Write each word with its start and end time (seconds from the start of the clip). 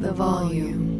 the 0.00 0.12
volume. 0.12 0.96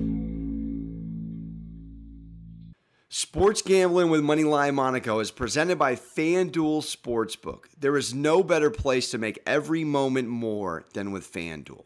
Sports 3.09 3.63
gambling 3.63 4.11
with 4.11 4.23
Moneyline 4.23 4.75
Monaco 4.75 5.21
is 5.21 5.31
presented 5.31 5.79
by 5.79 5.95
FanDuel 5.95 6.83
Sportsbook. 6.83 7.65
There 7.79 7.97
is 7.97 8.15
no 8.15 8.43
better 8.43 8.71
place 8.71 9.11
to 9.11 9.19
make 9.19 9.39
every 9.47 9.85
moment 9.85 10.29
more 10.29 10.85
than 10.95 11.13
with 11.13 11.31
FanDuel. 11.31 11.85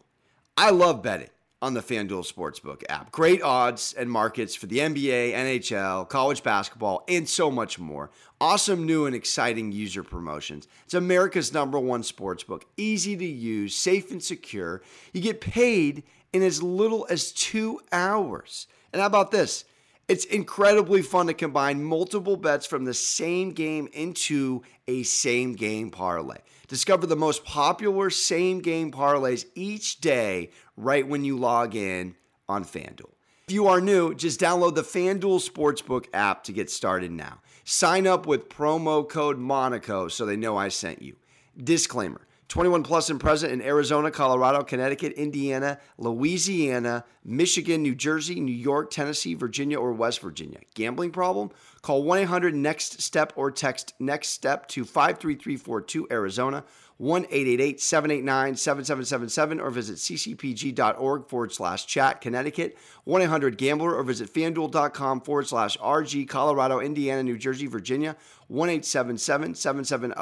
I 0.56 0.70
love 0.70 1.02
betting 1.02 1.30
on 1.62 1.74
the 1.74 1.80
FanDuel 1.80 2.32
Sportsbook 2.32 2.82
app. 2.88 3.12
Great 3.12 3.42
odds 3.42 3.92
and 3.92 4.10
markets 4.10 4.54
for 4.54 4.66
the 4.66 4.78
NBA, 4.78 5.32
NHL, 5.34 6.08
college 6.08 6.42
basketball, 6.42 7.04
and 7.06 7.28
so 7.28 7.50
much 7.50 7.78
more. 7.78 8.10
Awesome 8.40 8.86
new 8.86 9.04
and 9.04 9.14
exciting 9.14 9.70
user 9.70 10.02
promotions. 10.02 10.66
It's 10.84 10.94
America's 10.94 11.52
number 11.52 11.78
one 11.78 12.02
sportsbook. 12.02 12.62
Easy 12.76 13.16
to 13.16 13.26
use, 13.26 13.74
safe 13.74 14.10
and 14.10 14.22
secure. 14.22 14.80
You 15.12 15.20
get 15.20 15.40
paid 15.42 16.02
in 16.32 16.42
as 16.42 16.62
little 16.62 17.06
as 17.10 17.32
two 17.32 17.80
hours. 17.92 18.66
And 18.92 19.00
how 19.00 19.06
about 19.06 19.30
this? 19.30 19.64
It's 20.08 20.24
incredibly 20.24 21.02
fun 21.02 21.28
to 21.28 21.34
combine 21.34 21.84
multiple 21.84 22.36
bets 22.36 22.66
from 22.66 22.84
the 22.84 22.94
same 22.94 23.52
game 23.52 23.88
into 23.92 24.62
a 24.88 25.04
same 25.04 25.54
game 25.54 25.90
parlay. 25.90 26.38
Discover 26.66 27.06
the 27.06 27.16
most 27.16 27.44
popular 27.44 28.10
same 28.10 28.60
game 28.60 28.90
parlays 28.90 29.44
each 29.54 30.00
day 30.00 30.50
right 30.76 31.06
when 31.06 31.24
you 31.24 31.38
log 31.38 31.76
in 31.76 32.16
on 32.48 32.64
FanDuel. 32.64 33.12
If 33.46 33.54
you 33.54 33.68
are 33.68 33.80
new, 33.80 34.14
just 34.14 34.40
download 34.40 34.74
the 34.74 34.82
FanDuel 34.82 35.48
Sportsbook 35.48 36.06
app 36.12 36.44
to 36.44 36.52
get 36.52 36.70
started 36.70 37.12
now. 37.12 37.40
Sign 37.64 38.06
up 38.06 38.26
with 38.26 38.48
promo 38.48 39.08
code 39.08 39.38
Monaco 39.38 40.08
so 40.08 40.26
they 40.26 40.36
know 40.36 40.56
I 40.56 40.68
sent 40.68 41.02
you. 41.02 41.16
Disclaimer 41.56 42.26
21 42.50 42.82
plus 42.82 43.10
and 43.10 43.20
present 43.20 43.52
in 43.52 43.62
Arizona, 43.62 44.10
Colorado, 44.10 44.64
Connecticut, 44.64 45.12
Indiana, 45.12 45.78
Louisiana, 45.98 47.04
Michigan, 47.24 47.80
New 47.80 47.94
Jersey, 47.94 48.40
New 48.40 48.50
York, 48.50 48.90
Tennessee, 48.90 49.34
Virginia, 49.34 49.78
or 49.78 49.92
West 49.92 50.20
Virginia. 50.20 50.58
Gambling 50.74 51.12
problem? 51.12 51.50
Call 51.82 52.02
1 52.02 52.18
800 52.18 52.52
NEXT 52.52 53.00
STEP 53.00 53.32
or 53.36 53.52
text 53.52 53.94
NEXT 54.00 54.32
STEP 54.32 54.66
to 54.66 54.84
53342 54.84 56.08
Arizona, 56.10 56.64
1 56.96 57.22
888 57.26 57.80
789 57.80 58.56
7777, 58.56 59.60
or 59.60 59.70
visit 59.70 59.96
ccpg.org 59.96 61.28
forward 61.28 61.52
slash 61.52 61.86
chat 61.86 62.20
Connecticut, 62.20 62.76
1 63.04 63.22
800 63.22 63.58
Gambler, 63.58 63.94
or 63.94 64.02
visit 64.02 64.30
fanduel.com 64.34 65.20
forward 65.20 65.46
slash 65.46 65.78
RG 65.78 66.28
Colorado, 66.28 66.80
Indiana, 66.80 67.22
New 67.22 67.38
Jersey, 67.38 67.68
Virginia, 67.68 68.16
1 68.50 68.68
877 68.68 69.54
770 69.54 70.12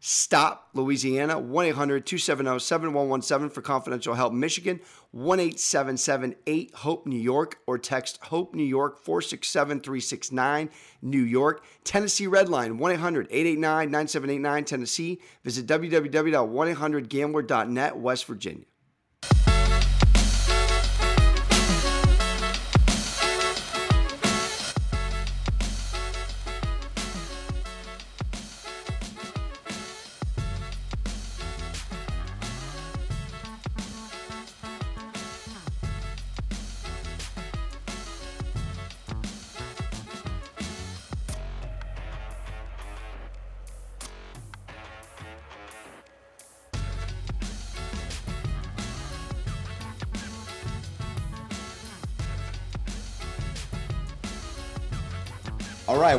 STOP 0.00 0.68
Louisiana, 0.74 1.38
1 1.38 1.66
800 1.66 2.04
270 2.04 2.58
7117 2.58 3.48
for 3.48 3.62
confidential 3.62 4.12
help 4.12 4.34
Michigan, 4.34 4.80
1 5.12 5.40
877 5.40 6.34
8 6.46 6.74
HOPE 6.74 7.06
New 7.06 7.18
York, 7.18 7.60
or 7.66 7.78
text 7.78 8.18
HOPE 8.24 8.54
New 8.54 8.64
York 8.64 8.98
467 8.98 9.80
369 9.80 10.68
New 11.00 11.22
York. 11.22 11.64
Tennessee 11.82 12.26
Redline, 12.26 12.76
1 12.76 12.92
800 12.92 13.28
889 13.30 13.90
9789 13.90 14.64
Tennessee. 14.66 15.18
Visit 15.42 15.66
www.1800gambler.net, 15.66 17.96
West 17.96 18.26
Virginia. 18.26 18.66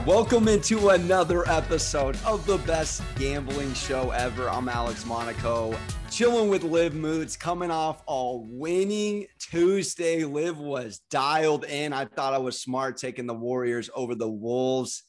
Welcome 0.08 0.48
into 0.48 0.90
another 0.90 1.48
episode 1.48 2.18
of 2.26 2.44
the 2.48 2.58
best 2.60 3.04
gambling 3.20 3.72
show 3.76 4.10
ever. 4.10 4.50
I'm 4.50 4.68
Alex 4.68 5.06
Monaco, 5.06 5.78
chilling 6.10 6.50
with 6.50 6.64
Liv 6.64 6.96
Moods, 6.96 7.38
coming 7.38 7.70
off 7.70 8.02
a 8.08 8.38
winning 8.38 9.28
Tuesday. 9.38 10.24
Liv 10.24 10.58
was 10.58 11.02
dialed 11.12 11.66
in. 11.66 11.94
I 11.94 12.06
thought 12.06 12.34
I 12.34 12.40
was 12.40 12.60
smart 12.60 12.98
taking 12.98 13.28
the 13.28 13.36
Warriors 13.36 13.92
over 13.94 14.16
the 14.16 14.28
Wolves, 14.28 15.04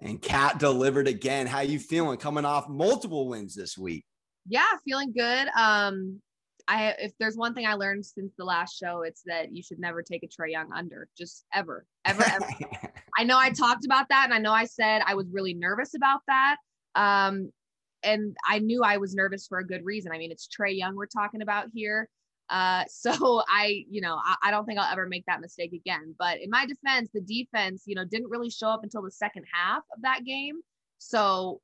and 0.00 0.20
Cat 0.20 0.58
delivered 0.58 1.06
again. 1.06 1.46
How 1.46 1.60
you 1.60 1.78
feeling 1.78 2.18
coming 2.18 2.44
off 2.44 2.68
multiple 2.68 3.28
wins 3.28 3.54
this 3.54 3.78
week? 3.78 4.04
Yeah, 4.48 4.66
feeling 4.84 5.12
good. 5.16 5.46
Um, 5.56 6.20
I 6.68 6.94
if 6.98 7.12
there's 7.18 7.36
one 7.36 7.54
thing 7.54 7.66
I 7.66 7.74
learned 7.74 8.04
since 8.04 8.32
the 8.36 8.44
last 8.44 8.78
show, 8.78 9.02
it's 9.02 9.22
that 9.26 9.54
you 9.54 9.62
should 9.62 9.78
never 9.78 10.02
take 10.02 10.22
a 10.22 10.26
Trae 10.26 10.50
Young 10.50 10.72
under, 10.72 11.08
just 11.16 11.44
ever, 11.52 11.86
ever, 12.04 12.24
ever. 12.24 12.46
I 13.18 13.24
know 13.24 13.38
I 13.38 13.50
talked 13.50 13.84
about 13.84 14.08
that, 14.08 14.24
and 14.24 14.34
I 14.34 14.38
know 14.38 14.52
I 14.52 14.64
said 14.64 15.02
I 15.06 15.14
was 15.14 15.26
really 15.30 15.54
nervous 15.54 15.94
about 15.94 16.20
that. 16.28 16.56
Um, 16.94 17.50
and 18.02 18.36
I 18.48 18.58
knew 18.58 18.82
I 18.82 18.96
was 18.96 19.14
nervous 19.14 19.46
for 19.46 19.58
a 19.58 19.66
good 19.66 19.84
reason. 19.84 20.12
I 20.12 20.18
mean, 20.18 20.32
it's 20.32 20.48
Trae 20.48 20.76
Young 20.76 20.96
we're 20.96 21.06
talking 21.06 21.42
about 21.42 21.66
here. 21.72 22.08
Uh, 22.48 22.84
so 22.88 23.42
I, 23.48 23.84
you 23.90 24.00
know, 24.00 24.18
I, 24.22 24.36
I 24.44 24.50
don't 24.50 24.64
think 24.64 24.78
I'll 24.78 24.92
ever 24.92 25.06
make 25.06 25.24
that 25.26 25.40
mistake 25.40 25.72
again. 25.72 26.14
But 26.18 26.40
in 26.40 26.50
my 26.50 26.66
defense, 26.66 27.10
the 27.12 27.20
defense, 27.20 27.84
you 27.86 27.94
know, 27.94 28.04
didn't 28.04 28.30
really 28.30 28.50
show 28.50 28.68
up 28.68 28.82
until 28.82 29.02
the 29.02 29.10
second 29.10 29.44
half 29.52 29.82
of 29.94 30.02
that 30.02 30.24
game. 30.24 30.60
So 30.98 31.60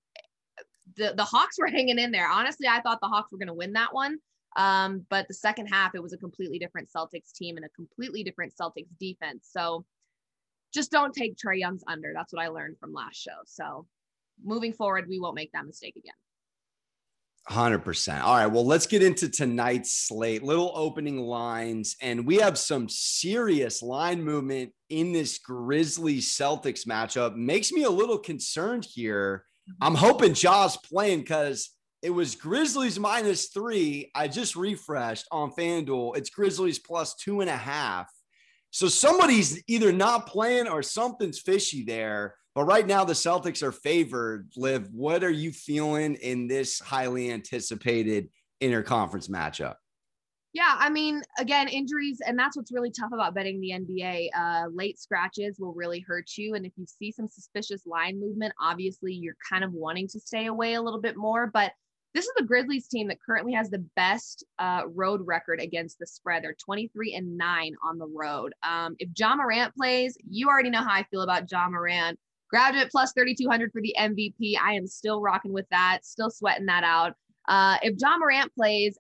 the 0.97 1.15
the 1.17 1.25
Hawks 1.25 1.59
were 1.59 1.67
hanging 1.67 1.99
in 1.99 2.11
there. 2.11 2.29
Honestly, 2.29 2.67
I 2.67 2.81
thought 2.81 3.01
the 3.01 3.09
Hawks 3.09 3.31
were 3.31 3.39
going 3.39 3.49
to 3.49 3.55
win 3.55 3.75
that 3.75 3.93
one. 3.93 4.19
Um, 4.59 5.07
but 5.09 5.29
the 5.29 5.35
second 5.35 5.69
half, 5.69 5.95
it 5.95 6.03
was 6.03 6.13
a 6.13 6.19
completely 6.19 6.59
different 6.59 6.91
Celtics 6.95 7.33
team 7.33 7.57
and 7.57 7.65
a 7.65 7.69
completely 7.71 8.25
different 8.25 8.53
Celtics 8.61 8.89
defense. 8.99 9.49
So 9.51 9.87
just 10.75 10.91
don't 10.91 11.15
take 11.15 11.37
Trae 11.37 11.59
Young's 11.59 11.85
under. 11.87 12.13
That's 12.13 12.33
what 12.33 12.43
I 12.43 12.49
learned 12.49 12.77
from 12.79 12.93
last 12.93 13.17
show. 13.17 13.39
So 13.47 13.87
moving 14.45 14.73
forward, 14.73 15.07
we 15.09 15.21
won't 15.21 15.37
make 15.37 15.53
that 15.53 15.65
mistake 15.65 15.95
again. 15.97 16.13
100%. 17.49 18.21
All 18.21 18.35
right. 18.35 18.47
Well, 18.47 18.67
let's 18.67 18.87
get 18.87 19.03
into 19.03 19.29
tonight's 19.29 20.07
slate. 20.07 20.43
Little 20.43 20.73
opening 20.75 21.19
lines. 21.19 21.97
And 22.03 22.27
we 22.27 22.37
have 22.37 22.59
some 22.59 22.89
serious 22.89 23.81
line 23.81 24.23
movement 24.23 24.73
in 24.91 25.13
this 25.13 25.39
Grizzlies 25.39 26.37
Celtics 26.37 26.87
matchup. 26.87 27.37
Makes 27.37 27.73
me 27.73 27.85
a 27.85 27.91
little 27.91 28.19
concerned 28.19 28.85
here. 28.85 29.45
I'm 29.81 29.95
hoping 29.95 30.35
Ja's 30.35 30.77
playing 30.77 31.21
because 31.21 31.71
it 32.03 32.11
was 32.11 32.35
Grizzlies 32.35 32.99
minus 32.99 33.49
three. 33.49 34.11
I 34.15 34.29
just 34.29 34.57
refreshed 34.57 35.27
on 35.33 35.51
FanDuel. 35.51 36.17
It's 36.17 36.31
Grizzlies 36.31 36.79
plus 36.79 37.15
two 37.15 37.41
and 37.41 37.51
a 37.51 37.57
half. 37.57 38.09
So 38.71 38.87
somebody's 38.87 39.63
either 39.67 39.93
not 39.93 40.27
playing 40.27 40.69
or 40.69 40.83
something's 40.83 41.41
fishy 41.41 41.85
there. 41.85 42.37
But 42.55 42.65
right 42.65 42.87
now, 42.87 43.05
the 43.05 43.13
Celtics 43.13 43.63
are 43.63 43.73
favored. 43.73 44.51
Liv, 44.57 44.89
what 44.93 45.23
are 45.23 45.31
you 45.31 45.53
feeling 45.53 46.15
in 46.17 46.49
this 46.49 46.81
highly 46.81 47.31
anticipated 47.31 48.29
interconference 48.61 49.31
matchup? 49.31 49.77
Yeah, 50.55 50.75
I 50.77 50.89
mean, 50.89 51.23
again, 51.39 51.69
injuries, 51.69 52.21
and 52.27 52.39
that's 52.39 52.57
what's 52.57 52.73
really 52.73 52.91
tough 52.91 53.11
about 53.13 53.35
betting 53.35 53.61
the 53.61 53.71
NBA. 53.71 54.31
Uh, 54.35 54.69
late 54.73 54.99
scratches 54.99 55.59
will 55.61 55.75
really 55.75 56.01
hurt 56.01 56.31
you. 56.37 56.55
And 56.55 56.65
if 56.65 56.73
you 56.77 56.87
see 56.87 57.13
some 57.13 57.29
suspicious 57.29 57.87
line 57.87 58.19
movement, 58.19 58.55
obviously 58.61 59.13
you're 59.13 59.37
kind 59.49 59.63
of 59.63 59.73
wanting 59.73 60.09
to 60.09 60.19
stay 60.19 60.47
away 60.47 60.75
a 60.75 60.83
little 60.83 61.01
bit 61.01 61.17
more. 61.17 61.47
But 61.53 61.73
this 62.15 62.25
is 62.25 62.33
the 62.37 62.45
Grizzlies 62.45 62.89
team 62.89 63.09
that 63.09 63.23
currently 63.25 63.53
has 63.53 63.71
the 63.71 63.85
best 63.95 64.45
uh, 64.59 64.83
road 64.89 65.21
record 65.27 65.61
against 65.61 65.99
the 65.99 66.07
spread. 66.07 66.43
They're 66.43 66.55
23 66.55 67.15
and 67.15 67.37
9 67.37 67.75
on 67.85 67.99
the 67.99 68.07
road. 68.07 68.55
Um, 68.69 68.97
if 68.99 69.11
Ja 69.17 69.37
Morant 69.37 69.75
plays, 69.75 70.17
you 70.29 70.49
already 70.49 70.71
know 70.71 70.83
how 70.83 70.93
I 70.93 71.05
feel 71.11 71.23
about 71.23 71.51
Ja 71.51 71.69
Morant. 71.69 72.19
It 72.51 72.91
plus 72.91 73.13
3,200 73.13 73.73
for 73.73 73.83
the 73.83 73.95
MVP. 73.99 74.55
I 74.59 74.73
am 74.73 74.87
still 74.87 75.21
rocking 75.21 75.53
with 75.53 75.67
that, 75.71 75.99
still 76.03 76.31
sweating 76.31 76.67
that 76.67 76.83
out. 76.83 77.13
Uh, 77.47 77.77
if 77.83 77.95
Ja 78.01 78.17
Morant 78.17 78.55
plays, 78.55 78.97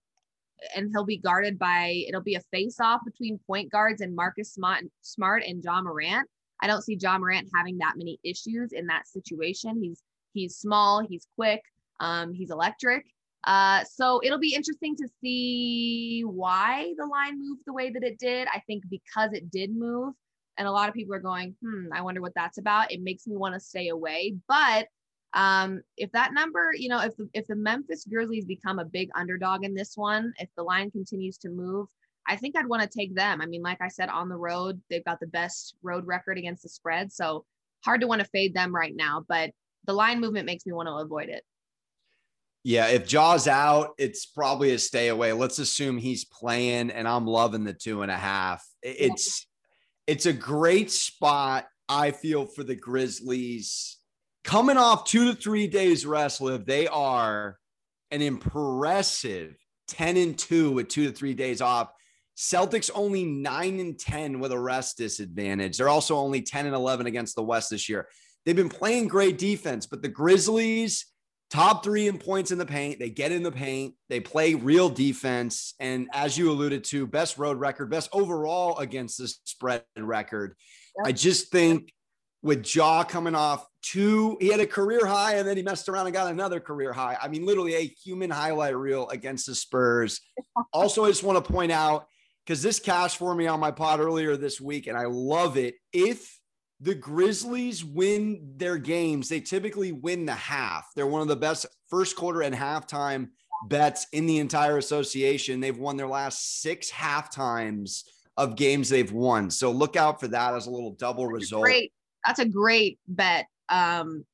and 0.75 0.91
he'll 0.93 1.05
be 1.05 1.19
guarded 1.19 1.59
by 1.59 2.03
it'll 2.09 2.21
be 2.21 2.35
a 2.35 2.43
face 2.51 2.81
off 2.81 3.01
between 3.05 3.39
point 3.47 3.71
guards 3.71 4.01
and 4.01 4.15
Marcus 4.15 4.59
Smart 5.03 5.43
and 5.47 5.65
Ja 5.65 5.81
Morant. 5.81 6.29
I 6.61 6.67
don't 6.67 6.83
see 6.83 6.99
Ja 7.01 7.17
Morant 7.17 7.49
having 7.55 7.79
that 7.79 7.95
many 7.97 8.19
issues 8.25 8.73
in 8.73 8.87
that 8.89 9.07
situation. 9.07 9.81
He's 9.81 10.03
he's 10.33 10.57
small, 10.57 11.07
he's 11.09 11.27
quick. 11.37 11.63
Um, 12.01 12.33
he's 12.33 12.51
electric. 12.51 13.07
Uh, 13.45 13.85
so 13.85 14.21
it'll 14.25 14.39
be 14.39 14.55
interesting 14.55 14.97
to 14.97 15.09
see 15.21 16.23
why 16.27 16.93
the 16.99 17.07
line 17.07 17.39
moved 17.39 17.63
the 17.67 17.73
way 17.73 17.91
that 17.91 18.03
it 18.03 18.19
did. 18.19 18.49
I 18.53 18.61
think 18.67 18.85
because 18.91 19.33
it 19.33 19.51
did 19.51 19.75
move, 19.75 20.15
and 20.57 20.67
a 20.67 20.73
lot 20.73 20.89
of 20.89 20.95
people 20.95 21.15
are 21.15 21.21
going, 21.21 21.55
hmm, 21.63 21.87
I 21.93 22.03
wonder 22.03 22.21
what 22.21 22.35
that's 22.35 22.59
about. 22.59 22.93
It 22.93 23.03
makes 23.03 23.27
me 23.27 23.37
want 23.37 23.55
to 23.55 23.61
stay 23.61 23.89
away. 23.89 24.35
But 24.49 24.89
um, 25.35 25.83
if 25.97 26.11
that 26.13 26.33
number, 26.33 26.73
you 26.77 26.89
know, 26.89 27.01
if 27.01 27.17
the, 27.17 27.29
if 27.33 27.47
the 27.47 27.55
Memphis 27.55 28.05
Grizzlies 28.11 28.45
become 28.45 28.79
a 28.79 28.85
big 28.85 29.09
underdog 29.15 29.65
in 29.65 29.75
this 29.75 29.93
one, 29.97 30.33
if 30.39 30.49
the 30.57 30.63
line 30.65 30.91
continues 30.91 31.39
to 31.39 31.49
move, 31.49 31.87
I 32.27 32.37
think 32.37 32.57
I'd 32.57 32.67
want 32.67 32.83
to 32.83 32.89
take 32.89 33.15
them. 33.15 33.41
I 33.41 33.47
mean, 33.47 33.63
like 33.63 33.81
I 33.81 33.89
said, 33.89 34.09
on 34.09 34.29
the 34.29 34.37
road, 34.37 34.81
they've 34.91 35.05
got 35.05 35.21
the 35.21 35.27
best 35.27 35.77
road 35.83 36.07
record 36.07 36.39
against 36.39 36.63
the 36.63 36.69
spread. 36.69 37.13
So 37.13 37.45
hard 37.85 38.01
to 38.01 38.07
want 38.07 38.21
to 38.21 38.29
fade 38.29 38.53
them 38.53 38.75
right 38.75 38.95
now, 38.95 39.25
but 39.29 39.51
the 39.87 39.93
line 39.93 40.21
movement 40.21 40.47
makes 40.47 40.67
me 40.67 40.73
want 40.73 40.89
to 40.89 40.95
avoid 40.95 41.29
it. 41.29 41.45
Yeah, 42.69 42.89
if 42.89 43.07
Ja's 43.07 43.49
out, 43.49 43.95
it's 43.97 44.27
probably 44.27 44.73
a 44.75 44.79
stay 44.79 45.09
away. 45.09 45.33
Let's 45.33 45.59
assume 45.59 45.97
he's 45.97 46.27
playing, 46.27 46.91
and 46.91 47.09
I'm 47.09 47.27
loving 47.27 47.65
the 47.65 47.73
two 47.73 48.03
and 48.03 48.11
a 48.11 48.17
half. 48.17 48.63
It's 48.83 49.47
it's 50.07 50.27
a 50.27 50.35
great 50.35 50.91
spot, 50.91 51.67
I 51.89 52.11
feel, 52.11 52.45
for 52.45 52.65
the 52.65 52.77
Grizzlies. 52.77 53.97
Coming 54.45 54.77
off 54.77 55.07
two 55.07 55.33
to 55.33 55.35
three 55.35 55.67
days 55.67 56.05
rest, 56.05 56.43
Liv, 56.43 56.67
they 56.67 56.87
are 56.89 57.57
an 58.11 58.21
impressive 58.21 59.57
10 59.87 60.19
and 60.19 60.39
2 60.39 60.73
with 60.73 60.89
two 60.89 61.07
to 61.07 61.13
three 61.13 61.33
days 61.33 61.63
off. 61.63 61.89
Celtics 62.37 62.91
only 62.95 63.25
9 63.25 63.81
and 63.81 63.99
10 63.99 64.41
with 64.41 64.53
a 64.53 64.59
rest 64.59 64.99
disadvantage. 64.99 65.79
They're 65.79 65.89
also 65.89 66.17
only 66.17 66.43
10 66.43 66.67
and 66.67 66.75
11 66.75 67.07
against 67.07 67.35
the 67.35 67.43
West 67.43 67.71
this 67.71 67.89
year. 67.89 68.09
They've 68.45 68.55
been 68.55 68.69
playing 68.69 69.09
great 69.09 69.39
defense, 69.39 69.87
but 69.87 70.03
the 70.03 70.09
Grizzlies 70.09 71.07
top 71.51 71.83
three 71.83 72.09
in 72.09 72.19
points 72.19 72.51
in 72.51 72.59
the 72.59 72.67
paint. 72.67 72.99
They 72.99 73.11
get 73.11 73.33
in 73.33 73.43
the 73.43 73.53
paint, 73.53 73.95
they 74.09 74.21
play 74.21 74.55
real 74.55 74.89
defense. 74.89 75.75
And 75.81 76.09
as 76.13 76.37
you 76.37 76.51
alluded 76.51 76.85
to, 76.85 77.07
best 77.07 77.39
road 77.39 77.59
record, 77.59 77.91
best 77.91 78.11
overall 78.13 78.79
against 78.79 79.19
the 79.19 79.29
spread 79.45 79.83
record. 79.97 80.55
Yep. 80.99 81.07
I 81.07 81.13
just 81.13 81.51
think 81.51 81.93
with 82.43 82.75
Ja 82.75 83.03
coming 83.05 83.35
off 83.35 83.67
two, 83.83 84.37
he 84.41 84.49
had 84.49 84.61
a 84.61 84.67
career 84.67 85.07
high 85.07 85.37
and 85.37 85.49
then 85.49 85.57
he 85.57 85.63
messed 85.63 85.89
around 85.89 86.07
and 86.07 86.15
got 86.15 86.31
another 86.31 86.61
career 86.61 86.93
high. 86.93 87.17
I 87.21 87.29
mean, 87.29 87.45
literally 87.47 87.75
a 87.75 87.87
human 88.05 88.31
highlight 88.31 88.77
reel 88.77 89.09
against 89.09 89.47
the 89.47 89.55
Spurs. 89.55 90.21
also, 90.73 91.05
I 91.05 91.09
just 91.09 91.23
want 91.23 91.43
to 91.43 91.53
point 91.53 91.73
out 91.73 92.07
because 92.45 92.63
this 92.63 92.81
cash 92.81 93.17
for 93.17 93.35
me 93.35 93.47
on 93.47 93.61
my 93.61 93.71
pod 93.71 94.01
earlier 94.01 94.37
this 94.37 94.61
week, 94.61 94.87
and 94.87 94.97
I 94.97 95.05
love 95.07 95.57
it. 95.57 95.75
If 95.93 96.39
the 96.81 96.95
Grizzlies 96.95 97.85
win 97.85 98.55
their 98.57 98.79
games, 98.79 99.29
they 99.29 99.41
typically 99.41 99.93
win 99.93 100.27
the 100.27 100.35
half. 100.35 100.89
They're 100.95 101.07
one 101.07 101.23
of 101.23 101.29
the 101.29 101.37
best 101.37 101.67
first 101.89 102.17
quarter 102.17 102.43
and 102.43 102.55
halftime 102.55 103.31
bets 103.67 104.07
in 104.13 104.27
the 104.27 104.39
entire 104.39 104.79
association. 104.79 105.61
They've 105.61 105.77
won 105.77 105.97
their 105.97 106.07
last 106.07 106.63
six 106.63 106.91
half 106.91 107.31
times 107.31 108.05
of 108.37 108.55
games 108.55 108.89
they've 108.89 109.11
won. 109.11 109.51
So 109.51 109.73
look 109.73 109.97
out 109.97 110.21
for 110.21 110.29
that 110.29 110.55
as 110.55 110.67
a 110.67 110.71
little 110.71 110.93
double 110.93 111.25
That's 111.25 111.35
result. 111.35 111.65
Great. 111.65 111.93
That's 112.25 112.39
a 112.39 112.47
great 112.47 112.99
bet. 113.09 113.47
Um, 113.69 114.25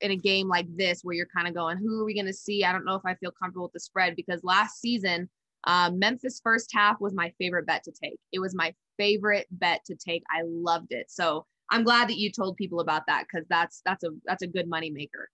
in 0.00 0.12
a 0.12 0.16
game 0.16 0.48
like 0.48 0.66
this 0.76 1.00
where 1.02 1.14
you're 1.14 1.26
kind 1.26 1.46
of 1.46 1.54
going, 1.54 1.76
who 1.76 2.00
are 2.00 2.04
we 2.04 2.14
going 2.14 2.26
to 2.26 2.32
see? 2.32 2.64
I 2.64 2.72
don't 2.72 2.86
know 2.86 2.94
if 2.94 3.04
I 3.04 3.14
feel 3.16 3.30
comfortable 3.30 3.66
with 3.66 3.74
the 3.74 3.80
spread 3.80 4.16
because 4.16 4.42
last 4.42 4.80
season, 4.80 5.28
um, 5.64 5.98
Memphis 5.98 6.40
first 6.42 6.70
half 6.72 7.00
was 7.00 7.12
my 7.12 7.32
favorite 7.38 7.66
bet 7.66 7.84
to 7.84 7.92
take. 8.02 8.18
It 8.32 8.38
was 8.38 8.54
my 8.54 8.74
favorite 8.96 9.46
bet 9.50 9.84
to 9.86 9.94
take. 9.94 10.22
I 10.30 10.42
loved 10.46 10.92
it. 10.92 11.10
So 11.10 11.44
I'm 11.70 11.84
glad 11.84 12.08
that 12.08 12.18
you 12.18 12.32
told 12.32 12.56
people 12.56 12.80
about 12.80 13.02
that 13.06 13.24
because 13.30 13.46
that's 13.48 13.82
that's 13.84 14.04
a 14.04 14.10
that's 14.24 14.42
a 14.42 14.46
good 14.46 14.68
money 14.68 14.90
maker. 14.90 15.28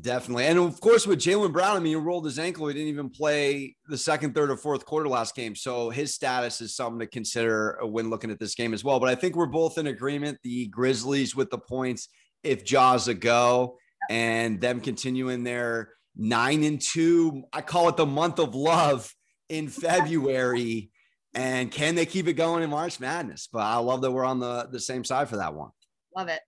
Definitely. 0.00 0.46
And 0.46 0.58
of 0.58 0.80
course, 0.80 1.06
with 1.06 1.18
Jaylen 1.18 1.52
Brown, 1.52 1.76
I 1.76 1.78
mean, 1.78 1.90
he 1.90 1.96
rolled 1.96 2.24
his 2.24 2.38
ankle. 2.38 2.66
He 2.66 2.72
didn't 2.72 2.88
even 2.88 3.10
play 3.10 3.76
the 3.88 3.98
second, 3.98 4.34
third, 4.34 4.50
or 4.50 4.56
fourth 4.56 4.86
quarter 4.86 5.06
last 5.06 5.34
game. 5.34 5.54
So 5.54 5.90
his 5.90 6.14
status 6.14 6.62
is 6.62 6.74
something 6.74 7.00
to 7.00 7.06
consider 7.06 7.78
when 7.82 8.08
looking 8.08 8.30
at 8.30 8.38
this 8.38 8.54
game 8.54 8.72
as 8.72 8.82
well. 8.82 8.98
But 8.98 9.10
I 9.10 9.14
think 9.14 9.36
we're 9.36 9.46
both 9.46 9.76
in 9.76 9.88
agreement. 9.88 10.38
The 10.44 10.68
Grizzlies 10.68 11.36
with 11.36 11.50
the 11.50 11.58
points, 11.58 12.08
if 12.42 12.64
Ja's 12.64 13.06
a 13.08 13.14
go, 13.14 13.76
and 14.08 14.62
them 14.62 14.80
continuing 14.80 15.44
their 15.44 15.90
nine 16.16 16.64
and 16.64 16.80
two, 16.80 17.44
I 17.52 17.60
call 17.60 17.90
it 17.90 17.98
the 17.98 18.06
month 18.06 18.38
of 18.38 18.54
love 18.54 19.14
in 19.50 19.68
February. 19.68 20.90
And 21.34 21.70
can 21.70 21.94
they 21.94 22.06
keep 22.06 22.28
it 22.28 22.34
going 22.34 22.62
in 22.62 22.70
March 22.70 23.00
Madness? 23.00 23.48
But 23.50 23.60
I 23.60 23.76
love 23.76 24.02
that 24.02 24.10
we're 24.10 24.24
on 24.24 24.38
the, 24.38 24.68
the 24.70 24.80
same 24.80 25.04
side 25.04 25.28
for 25.28 25.36
that 25.36 25.54
one. 25.54 25.70
Love 26.16 26.28
it. 26.28 26.40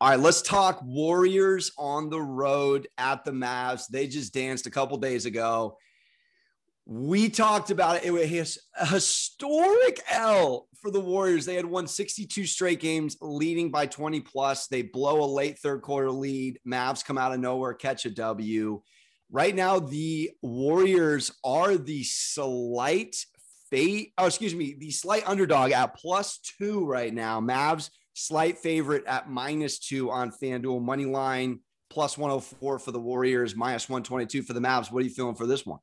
All 0.00 0.10
right, 0.10 0.20
let's 0.20 0.42
talk 0.42 0.80
Warriors 0.84 1.72
on 1.76 2.08
the 2.08 2.20
road 2.20 2.86
at 2.98 3.24
the 3.24 3.32
Mavs. 3.32 3.88
They 3.88 4.06
just 4.06 4.32
danced 4.32 4.68
a 4.68 4.70
couple 4.70 4.96
days 4.98 5.26
ago. 5.26 5.76
We 6.86 7.28
talked 7.28 7.70
about 7.70 7.96
it. 7.96 8.04
It 8.04 8.12
was 8.12 8.58
a 8.78 8.86
historic 8.86 10.00
L 10.08 10.68
for 10.80 10.92
the 10.92 11.00
Warriors. 11.00 11.44
They 11.44 11.56
had 11.56 11.66
won 11.66 11.88
62 11.88 12.46
straight 12.46 12.78
games, 12.78 13.16
leading 13.20 13.72
by 13.72 13.86
20 13.86 14.20
plus. 14.20 14.68
They 14.68 14.82
blow 14.82 15.24
a 15.24 15.26
late 15.26 15.58
third 15.58 15.82
quarter 15.82 16.12
lead. 16.12 16.60
Mavs 16.66 17.04
come 17.04 17.18
out 17.18 17.34
of 17.34 17.40
nowhere, 17.40 17.74
catch 17.74 18.06
a 18.06 18.10
W. 18.10 18.80
Right 19.30 19.54
now, 19.54 19.80
the 19.80 20.30
Warriors 20.42 21.32
are 21.44 21.76
the 21.76 22.04
slight 22.04 23.16
fate. 23.70 24.12
Oh, 24.18 24.26
excuse 24.26 24.54
me, 24.54 24.74
the 24.78 24.90
slight 24.90 25.28
underdog 25.28 25.72
at 25.72 25.94
plus 25.94 26.38
two 26.38 26.84
right 26.84 27.12
now. 27.12 27.40
Mavs 27.40 27.90
slight 28.14 28.58
favorite 28.58 29.04
at 29.06 29.30
minus 29.30 29.78
two 29.78 30.10
on 30.10 30.30
FanDuel 30.30 30.82
money 30.82 31.04
line 31.04 31.60
plus 31.90 32.18
104 32.18 32.78
for 32.78 32.90
the 32.90 33.00
Warriors, 33.00 33.56
minus 33.56 33.88
122 33.88 34.42
for 34.42 34.52
the 34.52 34.60
Mavs. 34.60 34.92
What 34.92 35.00
are 35.00 35.04
you 35.04 35.10
feeling 35.10 35.34
for 35.34 35.46
this 35.46 35.64
one? 35.64 35.78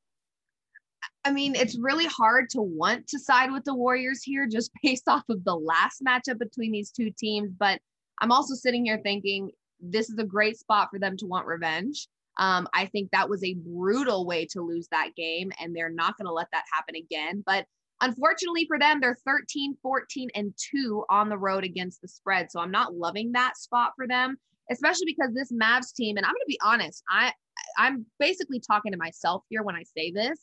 I 1.23 1.31
mean, 1.31 1.55
it's 1.55 1.77
really 1.79 2.05
hard 2.05 2.49
to 2.51 2.61
want 2.61 3.07
to 3.07 3.19
side 3.19 3.51
with 3.51 3.63
the 3.63 3.73
Warriors 3.73 4.21
here 4.21 4.47
just 4.47 4.71
based 4.83 5.07
off 5.07 5.23
of 5.29 5.43
the 5.43 5.55
last 5.55 6.03
matchup 6.03 6.37
between 6.37 6.71
these 6.71 6.91
two 6.91 7.11
teams. 7.17 7.51
But 7.57 7.79
I'm 8.21 8.31
also 8.31 8.53
sitting 8.53 8.85
here 8.85 8.99
thinking 9.03 9.51
this 9.79 10.09
is 10.09 10.17
a 10.19 10.23
great 10.23 10.57
spot 10.57 10.89
for 10.91 10.99
them 10.99 11.17
to 11.17 11.25
want 11.25 11.47
revenge. 11.47 12.07
Um, 12.37 12.67
I 12.73 12.85
think 12.87 13.11
that 13.11 13.29
was 13.29 13.43
a 13.43 13.55
brutal 13.55 14.25
way 14.25 14.45
to 14.47 14.61
lose 14.61 14.87
that 14.91 15.15
game, 15.15 15.51
and 15.59 15.75
they're 15.75 15.89
not 15.89 16.17
going 16.17 16.25
to 16.25 16.33
let 16.33 16.47
that 16.51 16.65
happen 16.71 16.95
again. 16.95 17.43
But 17.45 17.65
unfortunately 18.01 18.65
for 18.67 18.77
them, 18.77 18.99
they're 18.99 19.17
13, 19.25 19.77
14, 19.81 20.29
and 20.35 20.53
2 20.71 21.05
on 21.09 21.29
the 21.29 21.37
road 21.37 21.63
against 21.63 22.01
the 22.01 22.07
spread. 22.07 22.51
So 22.51 22.59
I'm 22.59 22.71
not 22.71 22.95
loving 22.95 23.31
that 23.33 23.57
spot 23.57 23.93
for 23.95 24.07
them, 24.07 24.37
especially 24.69 25.05
because 25.05 25.33
this 25.33 25.51
Mavs 25.51 25.93
team, 25.93 26.17
and 26.17 26.25
I'm 26.25 26.33
going 26.33 26.41
to 26.41 26.47
be 26.47 26.59
honest, 26.63 27.03
I 27.09 27.31
I'm 27.77 28.05
basically 28.19 28.59
talking 28.59 28.91
to 28.91 28.97
myself 28.97 29.43
here 29.49 29.63
when 29.63 29.75
I 29.75 29.83
say 29.83 30.11
this. 30.11 30.39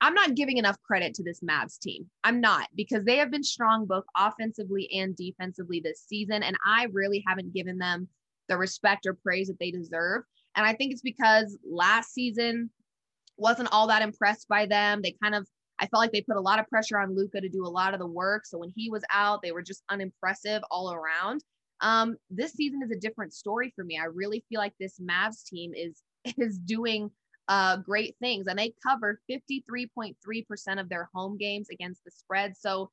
I'm 0.00 0.14
not 0.14 0.36
giving 0.36 0.58
enough 0.58 0.80
credit 0.82 1.14
to 1.14 1.24
this 1.24 1.40
Mavs 1.40 1.78
team. 1.78 2.08
I'm 2.22 2.40
not 2.40 2.68
because 2.76 3.04
they 3.04 3.16
have 3.16 3.32
been 3.32 3.42
strong 3.42 3.84
both 3.84 4.04
offensively 4.16 4.88
and 4.92 5.16
defensively 5.16 5.80
this 5.80 6.04
season. 6.06 6.42
And 6.42 6.56
I 6.64 6.86
really 6.92 7.24
haven't 7.26 7.54
given 7.54 7.78
them 7.78 8.08
the 8.48 8.56
respect 8.56 9.06
or 9.06 9.14
praise 9.14 9.48
that 9.48 9.58
they 9.58 9.70
deserve. 9.72 10.22
And 10.56 10.66
I 10.66 10.74
think 10.74 10.92
it's 10.92 11.02
because 11.02 11.56
last 11.68 12.12
season 12.12 12.70
wasn't 13.36 13.68
all 13.72 13.86
that 13.88 14.02
impressed 14.02 14.48
by 14.48 14.66
them. 14.66 15.00
They 15.02 15.14
kind 15.22 15.34
of, 15.34 15.46
I 15.78 15.86
felt 15.86 16.00
like 16.00 16.12
they 16.12 16.22
put 16.22 16.36
a 16.36 16.40
lot 16.40 16.58
of 16.58 16.68
pressure 16.68 16.98
on 16.98 17.14
Luka 17.14 17.40
to 17.40 17.48
do 17.48 17.64
a 17.64 17.68
lot 17.68 17.94
of 17.94 18.00
the 18.00 18.06
work. 18.06 18.44
So 18.46 18.58
when 18.58 18.72
he 18.74 18.90
was 18.90 19.04
out, 19.12 19.40
they 19.42 19.52
were 19.52 19.62
just 19.62 19.84
unimpressive 19.88 20.62
all 20.70 20.92
around. 20.92 21.42
Um, 21.80 22.16
this 22.30 22.52
season 22.52 22.82
is 22.82 22.90
a 22.90 22.98
different 22.98 23.32
story 23.32 23.72
for 23.76 23.84
me. 23.84 23.98
I 23.98 24.06
really 24.06 24.44
feel 24.48 24.58
like 24.58 24.74
this 24.80 24.98
Mavs 24.98 25.44
team 25.44 25.72
is 25.74 26.02
is 26.36 26.58
doing 26.58 27.10
uh, 27.46 27.76
great 27.76 28.16
things, 28.20 28.46
and 28.48 28.58
they 28.58 28.74
cover 28.86 29.20
53.3% 29.30 30.14
of 30.80 30.88
their 30.88 31.08
home 31.14 31.38
games 31.38 31.68
against 31.70 32.04
the 32.04 32.10
spread. 32.10 32.56
So 32.56 32.90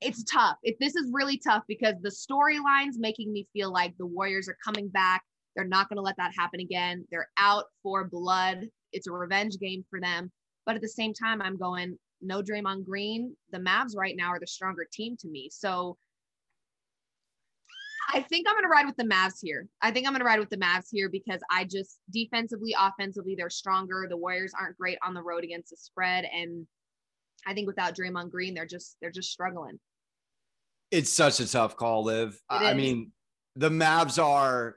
it's 0.00 0.24
tough. 0.24 0.56
If 0.62 0.78
this 0.78 0.96
is 0.96 1.10
really 1.12 1.38
tough 1.38 1.62
because 1.68 1.94
the 2.02 2.10
storylines 2.10 2.98
making 2.98 3.32
me 3.32 3.46
feel 3.52 3.72
like 3.72 3.96
the 3.96 4.06
Warriors 4.06 4.48
are 4.48 4.56
coming 4.64 4.88
back 4.88 5.22
they're 5.54 5.64
not 5.64 5.88
going 5.88 5.96
to 5.96 6.02
let 6.02 6.16
that 6.16 6.34
happen 6.36 6.60
again. 6.60 7.06
They're 7.10 7.28
out 7.38 7.64
for 7.82 8.04
blood. 8.04 8.66
It's 8.92 9.06
a 9.06 9.12
revenge 9.12 9.58
game 9.58 9.84
for 9.88 10.00
them. 10.00 10.30
But 10.66 10.76
at 10.76 10.82
the 10.82 10.88
same 10.88 11.12
time, 11.12 11.42
I'm 11.42 11.56
going, 11.56 11.98
no 12.22 12.42
Draymond 12.42 12.86
Green. 12.86 13.36
The 13.52 13.58
Mavs 13.58 13.96
right 13.96 14.16
now 14.16 14.28
are 14.28 14.40
the 14.40 14.46
stronger 14.46 14.86
team 14.90 15.16
to 15.20 15.28
me. 15.28 15.48
So 15.52 15.96
I 18.12 18.20
think 18.20 18.46
I'm 18.48 18.54
going 18.54 18.64
to 18.64 18.68
ride 18.68 18.86
with 18.86 18.96
the 18.96 19.04
Mavs 19.04 19.38
here. 19.42 19.66
I 19.82 19.90
think 19.90 20.06
I'm 20.06 20.12
going 20.12 20.20
to 20.20 20.26
ride 20.26 20.40
with 20.40 20.50
the 20.50 20.56
Mavs 20.56 20.88
here 20.90 21.08
because 21.08 21.40
I 21.50 21.64
just 21.64 21.98
defensively, 22.10 22.74
offensively, 22.78 23.34
they're 23.34 23.50
stronger. 23.50 24.06
The 24.08 24.16
Warriors 24.16 24.52
aren't 24.58 24.76
great 24.76 24.98
on 25.06 25.14
the 25.14 25.22
road 25.22 25.44
against 25.44 25.70
the 25.70 25.76
spread. 25.76 26.24
And 26.24 26.66
I 27.46 27.54
think 27.54 27.66
without 27.66 27.96
Draymond 27.96 28.30
Green, 28.30 28.54
they're 28.54 28.66
just, 28.66 28.96
they're 29.00 29.10
just 29.10 29.30
struggling. 29.30 29.78
It's 30.90 31.12
such 31.12 31.40
a 31.40 31.50
tough 31.50 31.76
call, 31.76 32.04
Liv. 32.04 32.40
I 32.48 32.74
mean, 32.74 33.12
the 33.56 33.70
Mavs 33.70 34.22
are 34.22 34.76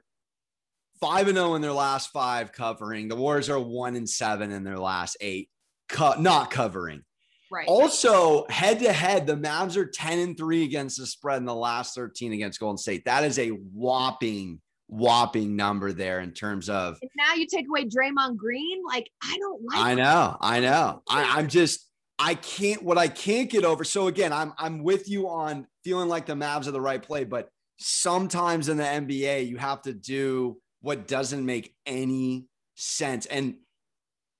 five 1.00 1.28
and 1.28 1.36
zero 1.36 1.50
oh 1.50 1.54
in 1.54 1.62
their 1.62 1.72
last 1.72 2.10
five 2.10 2.52
covering. 2.52 3.08
The 3.08 3.16
Warriors 3.16 3.48
are 3.48 3.58
one 3.58 3.96
and 3.96 4.08
seven 4.08 4.52
in 4.52 4.64
their 4.64 4.78
last 4.78 5.16
eight, 5.20 5.50
co- 5.88 6.20
not 6.20 6.50
covering. 6.50 7.02
Right. 7.50 7.66
Also, 7.66 8.46
head 8.50 8.80
to 8.80 8.92
head, 8.92 9.26
the 9.26 9.36
Mavs 9.36 9.76
are 9.76 9.86
10 9.86 10.18
and 10.18 10.36
3 10.36 10.64
against 10.64 10.98
the 10.98 11.06
spread 11.06 11.38
in 11.38 11.46
the 11.46 11.54
last 11.54 11.94
13 11.94 12.34
against 12.34 12.60
Golden 12.60 12.76
State. 12.76 13.06
That 13.06 13.24
is 13.24 13.38
a 13.38 13.48
whopping, 13.48 14.60
whopping 14.88 15.56
number 15.56 15.92
there 15.92 16.20
in 16.20 16.32
terms 16.32 16.68
of. 16.68 16.98
And 17.00 17.10
now 17.16 17.34
you 17.34 17.46
take 17.46 17.66
away 17.66 17.86
Draymond 17.86 18.36
Green. 18.36 18.82
Like, 18.86 19.08
I 19.22 19.38
don't 19.38 19.62
like 19.64 19.78
I 19.78 19.94
know. 19.94 20.36
I 20.40 20.60
know. 20.60 21.02
I, 21.08 21.38
I'm 21.38 21.48
just, 21.48 21.88
I 22.18 22.34
can't, 22.34 22.82
what 22.82 22.98
I 22.98 23.08
can't 23.08 23.48
get 23.48 23.64
over. 23.64 23.82
So 23.82 24.08
again, 24.08 24.32
I'm, 24.32 24.52
I'm 24.58 24.82
with 24.82 25.08
you 25.08 25.28
on 25.28 25.66
feeling 25.84 26.10
like 26.10 26.26
the 26.26 26.34
Mavs 26.34 26.66
are 26.66 26.72
the 26.72 26.80
right 26.80 27.02
play, 27.02 27.24
but 27.24 27.48
sometimes 27.78 28.68
in 28.68 28.76
the 28.76 28.84
NBA, 28.84 29.48
you 29.48 29.56
have 29.56 29.80
to 29.82 29.94
do 29.94 30.58
what 30.80 31.08
doesn't 31.08 31.44
make 31.44 31.74
any 31.86 32.46
sense. 32.74 33.26
And 33.26 33.56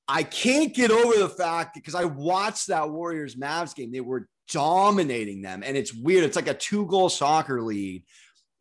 I 0.07 0.23
can't 0.23 0.75
get 0.75 0.91
over 0.91 1.19
the 1.19 1.29
fact 1.29 1.75
because 1.75 1.95
I 1.95 2.05
watched 2.05 2.69
that 2.69 2.91
Warriors 2.91 3.37
Mavs 3.37 3.75
game. 3.75 3.93
They 3.93 4.01
were 4.01 4.29
dominating 4.51 5.43
them. 5.43 5.63
And 5.65 5.77
it's 5.77 5.93
weird. 5.93 6.25
It's 6.25 6.37
like 6.37 6.49
a 6.49 6.55
two 6.55 6.87
goal 6.87 7.09
soccer 7.09 7.61
lead. 7.61 8.05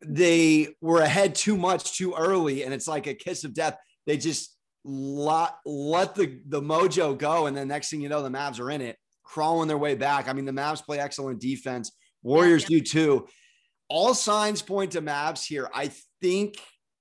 They 0.04 0.74
were 0.80 1.00
ahead 1.00 1.34
too 1.34 1.56
much 1.56 1.96
too 1.96 2.14
early. 2.14 2.64
And 2.64 2.74
it's 2.74 2.86
like 2.86 3.06
a 3.06 3.14
kiss 3.14 3.44
of 3.44 3.54
death. 3.54 3.76
They 4.06 4.16
just 4.16 4.56
let, 4.84 5.54
let 5.64 6.14
the, 6.14 6.40
the 6.46 6.60
mojo 6.60 7.16
go. 7.16 7.46
And 7.46 7.56
then 7.56 7.68
next 7.68 7.90
thing 7.90 8.00
you 8.00 8.08
know, 8.08 8.22
the 8.22 8.28
Mavs 8.28 8.60
are 8.60 8.70
in 8.70 8.80
it, 8.80 8.96
crawling 9.22 9.68
their 9.68 9.78
way 9.78 9.94
back. 9.94 10.28
I 10.28 10.34
mean, 10.34 10.44
the 10.44 10.52
Mavs 10.52 10.84
play 10.84 10.98
excellent 10.98 11.40
defense. 11.40 11.92
Warriors 12.22 12.68
yeah, 12.68 12.76
yeah. 12.76 12.82
do 12.82 12.86
too. 12.86 13.28
All 13.88 14.12
signs 14.12 14.60
point 14.60 14.92
to 14.92 15.02
Mavs 15.02 15.46
here. 15.46 15.70
I 15.74 15.90
think 16.20 16.56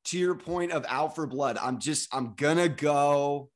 to 0.08 0.18
your 0.18 0.36
point 0.36 0.72
of 0.72 0.86
out 0.88 1.16
for 1.16 1.28
blood, 1.28 1.58
I'm 1.62 1.80
just, 1.80 2.14
I'm 2.14 2.34
to 2.58 2.70
go 2.70 3.50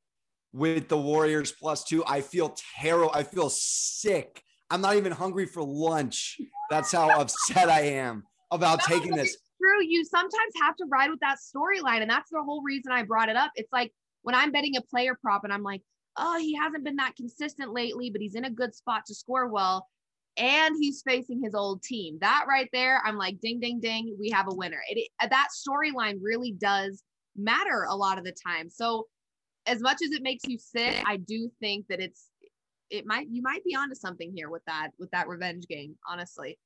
with 0.52 0.88
the 0.88 0.98
Warriors 0.98 1.52
plus 1.52 1.84
two. 1.84 2.04
I 2.06 2.20
feel 2.20 2.54
terrible. 2.78 3.10
I 3.14 3.22
feel 3.22 3.50
sick. 3.50 4.42
I'm 4.70 4.80
not 4.80 4.96
even 4.96 5.12
hungry 5.12 5.46
for 5.46 5.62
lunch. 5.62 6.38
That's 6.70 6.92
how 6.92 7.10
upset 7.10 7.68
I 7.68 7.80
am 7.80 8.24
about 8.50 8.80
no, 8.88 8.96
taking 8.96 9.14
this. 9.14 9.36
True. 9.60 9.84
You 9.84 10.04
sometimes 10.04 10.52
have 10.62 10.76
to 10.76 10.86
ride 10.90 11.10
with 11.10 11.20
that 11.20 11.38
storyline. 11.38 12.02
And 12.02 12.10
that's 12.10 12.30
the 12.30 12.42
whole 12.42 12.62
reason 12.62 12.92
I 12.92 13.02
brought 13.02 13.28
it 13.28 13.36
up. 13.36 13.52
It's 13.54 13.72
like 13.72 13.92
when 14.22 14.34
I'm 14.34 14.52
betting 14.52 14.76
a 14.76 14.82
player 14.82 15.16
prop 15.20 15.44
and 15.44 15.52
I'm 15.52 15.62
like, 15.62 15.82
oh, 16.16 16.38
he 16.38 16.54
hasn't 16.54 16.84
been 16.84 16.96
that 16.96 17.16
consistent 17.16 17.72
lately, 17.72 18.10
but 18.10 18.20
he's 18.20 18.34
in 18.34 18.44
a 18.44 18.50
good 18.50 18.74
spot 18.74 19.06
to 19.06 19.14
score 19.14 19.48
well. 19.48 19.88
And 20.38 20.74
he's 20.80 21.02
facing 21.06 21.42
his 21.42 21.54
old 21.54 21.82
team. 21.82 22.18
That 22.20 22.46
right 22.48 22.68
there, 22.72 23.02
I'm 23.04 23.18
like, 23.18 23.40
ding, 23.40 23.60
ding, 23.60 23.80
ding, 23.80 24.16
we 24.18 24.30
have 24.30 24.46
a 24.50 24.54
winner. 24.54 24.80
It, 24.88 25.08
that 25.20 25.48
storyline 25.54 26.18
really 26.22 26.52
does 26.52 27.02
matter 27.36 27.86
a 27.88 27.94
lot 27.94 28.18
of 28.18 28.24
the 28.24 28.34
time. 28.46 28.70
So 28.70 29.06
as 29.66 29.80
much 29.80 29.98
as 30.04 30.12
it 30.12 30.22
makes 30.22 30.44
you 30.46 30.58
sick, 30.58 31.02
I 31.06 31.16
do 31.16 31.50
think 31.60 31.86
that 31.88 32.00
it's 32.00 32.28
it 32.90 33.06
might 33.06 33.26
you 33.30 33.42
might 33.42 33.64
be 33.64 33.74
onto 33.74 33.94
something 33.94 34.32
here 34.34 34.50
with 34.50 34.62
that 34.66 34.90
with 34.98 35.10
that 35.12 35.28
revenge 35.28 35.66
game, 35.66 35.96
honestly. 36.08 36.58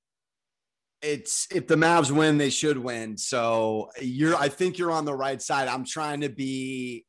It's 1.03 1.47
if 1.55 1.67
the 1.67 1.77
Mavs 1.77 2.11
win, 2.11 2.39
they 2.39 2.51
should 2.51 2.79
win. 2.79 3.17
So 3.17 3.91
you're 4.01 4.35
I 4.37 4.49
think 4.49 4.79
you're 4.79 4.91
on 4.91 5.05
the 5.05 5.15
right 5.15 5.41
side. 5.41 5.69
I'm 5.69 5.85
trying 5.85 6.21
to 6.23 6.29
be 6.29 7.05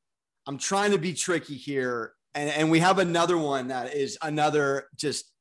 I'm 0.45 0.57
trying 0.57 0.91
to 0.91 0.97
be 0.97 1.13
tricky 1.13 1.55
here. 1.55 2.13
And 2.35 2.49
and 2.49 2.69
we 2.69 2.79
have 2.79 2.99
another 2.99 3.37
one 3.37 3.69
that 3.69 3.95
is 3.95 4.17
another 4.21 4.87
just 4.95 5.31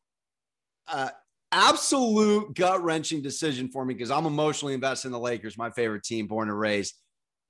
uh 0.88 1.11
absolute 1.52 2.55
gut 2.55 2.83
wrenching 2.83 3.23
decision 3.23 3.69
for 3.69 3.85
me 3.85 3.95
because 3.95 4.11
I'm 4.11 4.26
emotionally 4.26 4.75
invested 4.75 5.09
in 5.09 5.12
the 5.12 5.19
Lakers, 5.19 5.57
my 5.57 5.71
favorite 5.71 6.02
team, 6.02 6.26
born 6.26 6.49
and 6.49 6.59
raised. 6.59 6.95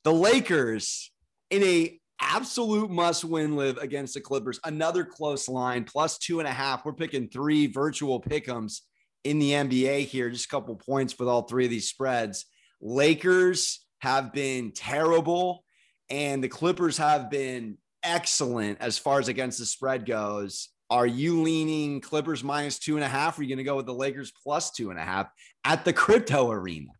The 0.04 0.12
Lakers 0.12 1.10
in 1.50 1.62
a 1.62 1.98
absolute 2.20 2.90
must 2.90 3.24
win 3.24 3.56
Liv 3.56 3.78
against 3.78 4.14
the 4.14 4.20
Clippers. 4.20 4.60
Another 4.64 5.04
close 5.04 5.48
line, 5.48 5.84
plus 5.84 6.18
two 6.18 6.38
and 6.38 6.48
a 6.48 6.52
half. 6.52 6.84
We're 6.84 6.92
picking 6.92 7.28
three 7.28 7.66
virtual 7.66 8.20
pickums 8.20 8.80
in 9.24 9.38
the 9.38 9.52
NBA 9.52 10.06
here, 10.06 10.30
just 10.30 10.46
a 10.46 10.48
couple 10.48 10.76
points 10.76 11.18
with 11.18 11.28
all 11.28 11.42
three 11.42 11.64
of 11.64 11.70
these 11.70 11.88
spreads. 11.88 12.46
Lakers 12.80 13.84
have 14.00 14.32
been 14.32 14.72
terrible, 14.72 15.64
and 16.10 16.42
the 16.42 16.48
Clippers 16.48 16.98
have 16.98 17.30
been 17.30 17.78
excellent 18.02 18.80
as 18.80 18.98
far 18.98 19.18
as 19.18 19.28
against 19.28 19.58
the 19.58 19.66
spread 19.66 20.06
goes. 20.06 20.68
Are 20.88 21.06
you 21.06 21.42
leaning 21.42 22.00
Clippers 22.00 22.44
minus 22.44 22.78
two 22.78 22.96
and 22.96 23.04
a 23.04 23.08
half? 23.08 23.36
Or 23.36 23.40
are 23.40 23.44
you 23.44 23.48
going 23.48 23.58
to 23.58 23.64
go 23.64 23.76
with 23.76 23.86
the 23.86 23.94
Lakers 23.94 24.32
plus 24.42 24.70
two 24.70 24.90
and 24.90 24.98
a 24.98 25.02
half 25.02 25.28
at 25.64 25.84
the 25.84 25.92
crypto 25.92 26.50
arena? 26.50 26.92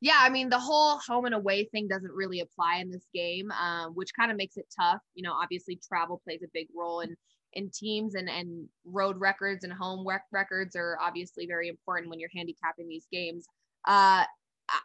yeah, 0.00 0.18
I 0.18 0.30
mean, 0.30 0.48
the 0.48 0.58
whole 0.58 0.98
home 1.06 1.26
and 1.26 1.34
away 1.34 1.64
thing 1.64 1.86
doesn't 1.86 2.12
really 2.12 2.40
apply 2.40 2.76
in 2.76 2.90
this 2.90 3.06
game, 3.14 3.50
um, 3.52 3.92
which 3.92 4.14
kind 4.18 4.30
of 4.30 4.38
makes 4.38 4.56
it 4.56 4.66
tough. 4.78 5.00
You 5.14 5.22
know, 5.22 5.34
obviously 5.34 5.78
travel 5.86 6.22
plays 6.24 6.42
a 6.42 6.48
big 6.52 6.68
role 6.74 7.00
in 7.00 7.16
in 7.52 7.68
teams 7.68 8.14
and 8.14 8.28
and 8.28 8.68
road 8.84 9.16
records 9.18 9.64
and 9.64 9.72
home 9.72 10.06
rec- 10.06 10.24
records 10.32 10.74
are 10.74 10.96
obviously 11.00 11.46
very 11.46 11.68
important 11.68 12.08
when 12.08 12.18
you're 12.18 12.30
handicapping 12.34 12.88
these 12.88 13.06
games. 13.12 13.44
Uh, 13.86 14.24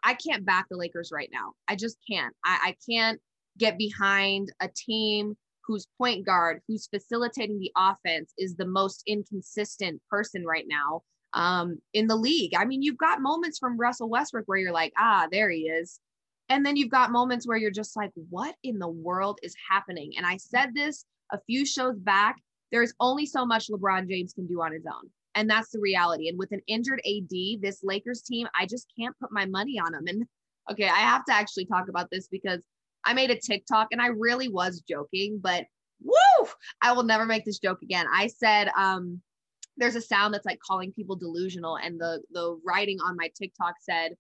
I 0.04 0.16
can't 0.16 0.46
back 0.46 0.66
the 0.70 0.78
Lakers 0.78 1.12
right 1.14 1.30
now. 1.32 1.54
I 1.68 1.76
just 1.76 1.98
can't. 2.10 2.36
I, 2.44 2.60
I 2.70 2.76
can't 2.90 3.22
get 3.58 3.78
behind 3.78 4.52
a 4.60 4.68
team 4.68 5.38
whose 5.68 5.88
point 5.98 6.26
guard, 6.26 6.62
who's 6.68 6.88
facilitating 6.88 7.60
the 7.60 7.72
offense, 7.78 8.34
is 8.38 8.56
the 8.56 8.66
most 8.66 9.04
inconsistent 9.08 10.02
person 10.10 10.46
right 10.46 10.66
now 10.68 11.02
um, 11.34 11.78
in 11.94 12.08
the 12.08 12.16
league. 12.16 12.54
I 12.56 12.66
mean, 12.66 12.82
you've 12.82 12.98
got 12.98 13.22
moments 13.22 13.60
from 13.60 13.78
Russell 13.78 14.10
Westbrook 14.10 14.46
where 14.48 14.58
you're 14.58 14.72
like, 14.72 14.94
ah, 14.98 15.28
there 15.32 15.50
he 15.50 15.62
is. 15.62 16.00
And 16.50 16.66
then 16.66 16.76
you've 16.76 16.92
got 16.92 17.12
moments 17.12 17.48
where 17.48 17.58
you're 17.58 17.72
just 17.72 17.96
like, 17.96 18.12
what 18.30 18.56
in 18.64 18.78
the 18.78 18.88
world 18.88 19.40
is 19.42 19.56
happening? 19.70 20.14
And 20.18 20.26
I 20.26 20.38
said 20.38 20.76
this 20.76 21.06
a 21.32 21.40
few 21.48 21.66
shows 21.66 21.98
back 21.98 22.38
there's 22.72 22.94
only 23.00 23.26
so 23.26 23.46
much 23.46 23.70
LeBron 23.70 24.10
James 24.10 24.34
can 24.34 24.48
do 24.48 24.62
on 24.62 24.74
his 24.74 24.86
own. 24.86 25.10
And 25.36 25.50
that's 25.50 25.72
the 25.72 25.80
reality. 25.80 26.30
And 26.30 26.38
with 26.38 26.52
an 26.52 26.62
injured 26.68 27.02
AD, 27.06 27.62
this 27.62 27.82
Lakers 27.84 28.22
team, 28.22 28.48
I 28.60 28.66
just 28.66 28.88
can't 28.98 29.18
put 29.20 29.32
my 29.32 29.46
money 29.46 29.80
on 29.80 29.92
them. 29.92 30.06
And 30.08 30.26
okay, 30.72 30.88
I 30.88 31.00
have 31.00 31.26
to 31.26 31.34
actually 31.34 31.66
talk 31.66 31.90
about 31.90 32.10
this 32.12 32.28
because 32.28 32.64
I 33.06 33.14
made 33.14 33.32
a 33.32 33.40
TikTok 33.40 33.90
and 33.92 34.02
I 34.02 34.08
really 34.08 34.50
was 34.50 34.84
joking, 34.88 35.40
but 35.42 35.66
woo, 36.04 36.48
I 36.82 36.94
will 36.94 37.04
never 37.04 37.26
make 37.26 37.46
this 37.46 37.60
joke 37.60 37.82
again. 37.82 38.06
I 38.14 38.28
said, 38.28 38.70
um, 38.78 39.22
there's 39.78 39.96
a 39.96 40.02
sound 40.02 40.34
that's 40.34 40.46
like 40.46 40.60
calling 40.60 40.92
people 40.92 41.16
delusional 41.16 41.78
and 41.78 42.00
the 42.00 42.22
the 42.32 42.60
writing 42.66 42.98
on 43.04 43.16
my 43.18 43.30
tiktok 43.38 43.76
said 43.82 44.14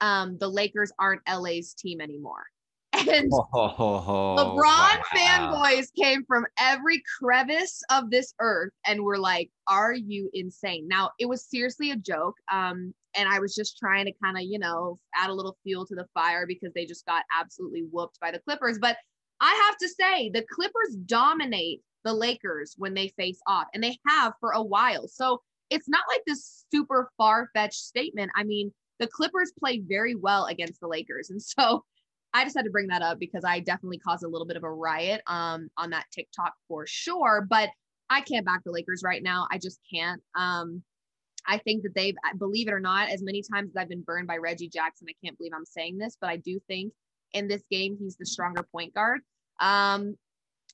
um 0.00 0.36
the 0.38 0.48
lakers 0.48 0.92
aren't 0.98 1.20
la's 1.28 1.74
team 1.74 2.00
anymore 2.00 2.44
and 2.94 3.30
oh, 3.32 4.36
lebron 4.38 4.56
wow. 4.56 5.02
fanboys 5.14 5.88
came 6.00 6.24
from 6.26 6.46
every 6.58 7.02
crevice 7.18 7.82
of 7.90 8.10
this 8.10 8.34
earth 8.40 8.72
and 8.86 9.02
were 9.02 9.18
like 9.18 9.50
are 9.68 9.92
you 9.92 10.30
insane 10.32 10.86
now 10.88 11.10
it 11.18 11.26
was 11.26 11.48
seriously 11.48 11.90
a 11.90 11.96
joke 11.96 12.36
um 12.52 12.94
and 13.16 13.28
i 13.28 13.38
was 13.38 13.54
just 13.54 13.78
trying 13.78 14.06
to 14.06 14.12
kind 14.22 14.36
of 14.36 14.42
you 14.42 14.58
know 14.58 14.98
add 15.14 15.30
a 15.30 15.34
little 15.34 15.56
fuel 15.62 15.86
to 15.86 15.94
the 15.94 16.06
fire 16.14 16.46
because 16.46 16.72
they 16.74 16.86
just 16.86 17.06
got 17.06 17.22
absolutely 17.38 17.84
whooped 17.90 18.18
by 18.20 18.30
the 18.30 18.40
clippers 18.40 18.78
but 18.80 18.96
i 19.40 19.64
have 19.66 19.76
to 19.76 19.88
say 19.88 20.30
the 20.30 20.44
clippers 20.50 20.96
dominate 21.06 21.80
the 22.04 22.12
Lakers 22.12 22.74
when 22.78 22.94
they 22.94 23.08
face 23.16 23.40
off, 23.46 23.66
and 23.74 23.82
they 23.82 23.98
have 24.06 24.34
for 24.38 24.50
a 24.52 24.62
while. 24.62 25.08
So 25.08 25.40
it's 25.70 25.88
not 25.88 26.04
like 26.08 26.22
this 26.26 26.64
super 26.70 27.10
far 27.16 27.48
fetched 27.54 27.80
statement. 27.80 28.30
I 28.36 28.44
mean, 28.44 28.72
the 29.00 29.08
Clippers 29.08 29.52
play 29.58 29.80
very 29.80 30.14
well 30.14 30.44
against 30.44 30.80
the 30.80 30.86
Lakers. 30.86 31.30
And 31.30 31.42
so 31.42 31.82
I 32.32 32.44
just 32.44 32.56
had 32.56 32.64
to 32.64 32.70
bring 32.70 32.88
that 32.88 33.02
up 33.02 33.18
because 33.18 33.44
I 33.44 33.60
definitely 33.60 33.98
caused 33.98 34.24
a 34.24 34.28
little 34.28 34.46
bit 34.46 34.56
of 34.56 34.64
a 34.64 34.70
riot 34.70 35.22
um, 35.26 35.68
on 35.76 35.90
that 35.90 36.06
TikTok 36.12 36.52
for 36.68 36.86
sure. 36.86 37.46
But 37.48 37.70
I 38.10 38.20
can't 38.20 38.44
back 38.44 38.62
the 38.64 38.70
Lakers 38.70 39.02
right 39.02 39.22
now. 39.22 39.48
I 39.50 39.58
just 39.58 39.80
can't. 39.92 40.20
Um, 40.36 40.82
I 41.46 41.58
think 41.58 41.82
that 41.82 41.94
they've, 41.94 42.16
believe 42.38 42.68
it 42.68 42.72
or 42.72 42.80
not, 42.80 43.10
as 43.10 43.22
many 43.22 43.42
times 43.42 43.70
as 43.70 43.76
I've 43.76 43.88
been 43.88 44.02
burned 44.02 44.26
by 44.26 44.38
Reggie 44.38 44.68
Jackson, 44.68 45.06
I 45.10 45.14
can't 45.24 45.36
believe 45.36 45.52
I'm 45.54 45.64
saying 45.64 45.98
this, 45.98 46.16
but 46.20 46.30
I 46.30 46.36
do 46.36 46.58
think 46.68 46.92
in 47.32 47.48
this 47.48 47.62
game 47.70 47.96
he's 48.00 48.16
the 48.16 48.26
stronger 48.26 48.62
point 48.62 48.94
guard. 48.94 49.20
Um, 49.60 50.16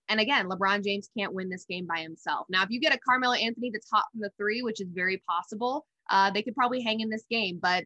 and 0.08 0.20
again, 0.20 0.48
LeBron 0.48 0.84
James 0.84 1.08
can't 1.16 1.32
win 1.32 1.48
this 1.48 1.64
game 1.64 1.86
by 1.86 2.00
himself. 2.00 2.46
Now, 2.50 2.62
if 2.62 2.70
you 2.70 2.80
get 2.80 2.94
a 2.94 2.98
Carmelo 2.98 3.34
Anthony 3.34 3.70
that's 3.72 3.90
hot 3.90 4.06
from 4.12 4.20
the 4.20 4.30
three, 4.36 4.62
which 4.62 4.80
is 4.80 4.88
very 4.92 5.22
possible, 5.28 5.86
uh, 6.10 6.30
they 6.30 6.42
could 6.42 6.56
probably 6.56 6.82
hang 6.82 7.00
in 7.00 7.08
this 7.08 7.24
game, 7.30 7.58
but 7.60 7.84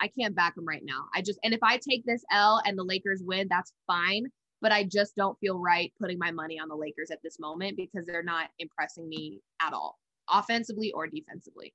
I 0.00 0.08
can't 0.08 0.34
back 0.34 0.54
them 0.54 0.66
right 0.66 0.82
now. 0.84 1.06
I 1.14 1.22
just, 1.22 1.38
and 1.44 1.54
if 1.54 1.62
I 1.62 1.78
take 1.78 2.04
this 2.04 2.24
L 2.30 2.60
and 2.64 2.78
the 2.78 2.84
Lakers 2.84 3.22
win, 3.24 3.48
that's 3.48 3.72
fine. 3.86 4.26
But 4.60 4.72
I 4.72 4.84
just 4.84 5.14
don't 5.14 5.38
feel 5.40 5.58
right 5.58 5.92
putting 6.00 6.18
my 6.18 6.30
money 6.30 6.58
on 6.58 6.68
the 6.68 6.76
Lakers 6.76 7.10
at 7.10 7.18
this 7.22 7.38
moment 7.38 7.76
because 7.76 8.06
they're 8.06 8.22
not 8.22 8.48
impressing 8.58 9.06
me 9.06 9.40
at 9.60 9.74
all, 9.74 9.98
offensively 10.30 10.90
or 10.92 11.06
defensively. 11.06 11.74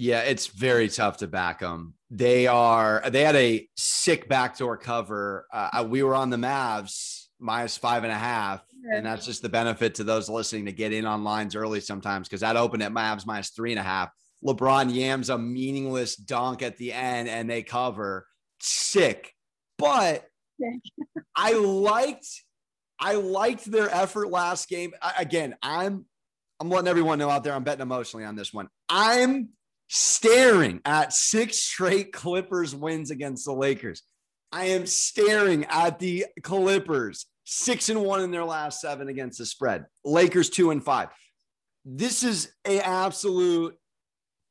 Yeah, 0.00 0.20
it's 0.20 0.46
very 0.46 0.88
tough 0.88 1.18
to 1.18 1.26
back 1.26 1.60
them. 1.60 1.94
They 2.10 2.46
are, 2.46 3.02
they 3.08 3.22
had 3.22 3.36
a 3.36 3.68
sick 3.76 4.28
backdoor 4.28 4.78
cover. 4.78 5.46
Uh, 5.52 5.86
we 5.88 6.02
were 6.02 6.14
on 6.14 6.30
the 6.30 6.36
Mavs 6.36 7.26
minus 7.38 7.76
five 7.76 8.04
and 8.04 8.12
a 8.12 8.16
half 8.16 8.64
and 8.84 9.04
that's 9.04 9.26
just 9.26 9.42
the 9.42 9.48
benefit 9.48 9.96
to 9.96 10.04
those 10.04 10.28
listening 10.28 10.66
to 10.66 10.72
get 10.72 10.92
in 10.92 11.04
on 11.04 11.24
lines 11.24 11.54
early 11.54 11.80
sometimes 11.80 12.28
because 12.28 12.40
that 12.40 12.56
opened 12.56 12.82
at 12.82 12.92
Mavs 12.92 13.26
minus 13.26 13.50
three 13.50 13.72
and 13.72 13.78
a 13.78 13.82
half. 13.82 14.10
LeBron 14.44 14.92
yams 14.92 15.28
a 15.28 15.36
meaningless 15.36 16.16
dunk 16.16 16.62
at 16.62 16.78
the 16.78 16.92
end 16.92 17.28
and 17.28 17.48
they 17.48 17.62
cover. 17.62 18.26
Sick. 18.60 19.34
But 19.78 20.24
I 21.36 21.52
liked 21.52 22.26
I 22.98 23.14
liked 23.14 23.70
their 23.70 23.90
effort 23.94 24.30
last 24.30 24.68
game. 24.68 24.92
I, 25.00 25.14
again, 25.18 25.56
I'm 25.62 26.06
I'm 26.58 26.70
letting 26.70 26.88
everyone 26.88 27.18
know 27.18 27.30
out 27.30 27.44
there 27.44 27.54
I'm 27.54 27.64
betting 27.64 27.82
emotionally 27.82 28.24
on 28.24 28.36
this 28.36 28.52
one. 28.52 28.68
I'm 28.88 29.50
staring 29.92 30.80
at 30.84 31.12
six 31.12 31.58
straight 31.58 32.12
Clippers 32.12 32.74
wins 32.74 33.10
against 33.10 33.44
the 33.44 33.52
Lakers. 33.52 34.02
I 34.52 34.66
am 34.66 34.86
staring 34.86 35.64
at 35.64 35.98
the 35.98 36.26
Clippers 36.42 37.26
six 37.44 37.88
and 37.88 38.00
one 38.02 38.20
in 38.20 38.30
their 38.30 38.44
last 38.44 38.80
seven 38.80 39.08
against 39.08 39.38
the 39.38 39.46
spread. 39.46 39.84
Lakers 40.04 40.48
two 40.48 40.70
and 40.70 40.82
five. 40.82 41.08
This 41.84 42.22
is 42.22 42.52
a 42.64 42.80
absolute 42.80 43.74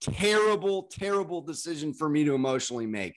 terrible, 0.01 0.89
terrible 0.91 1.41
decision 1.41 1.93
for 1.93 2.10
me 2.10 2.25
to 2.25 2.36
emotionally 2.36 2.86
make. 2.88 3.15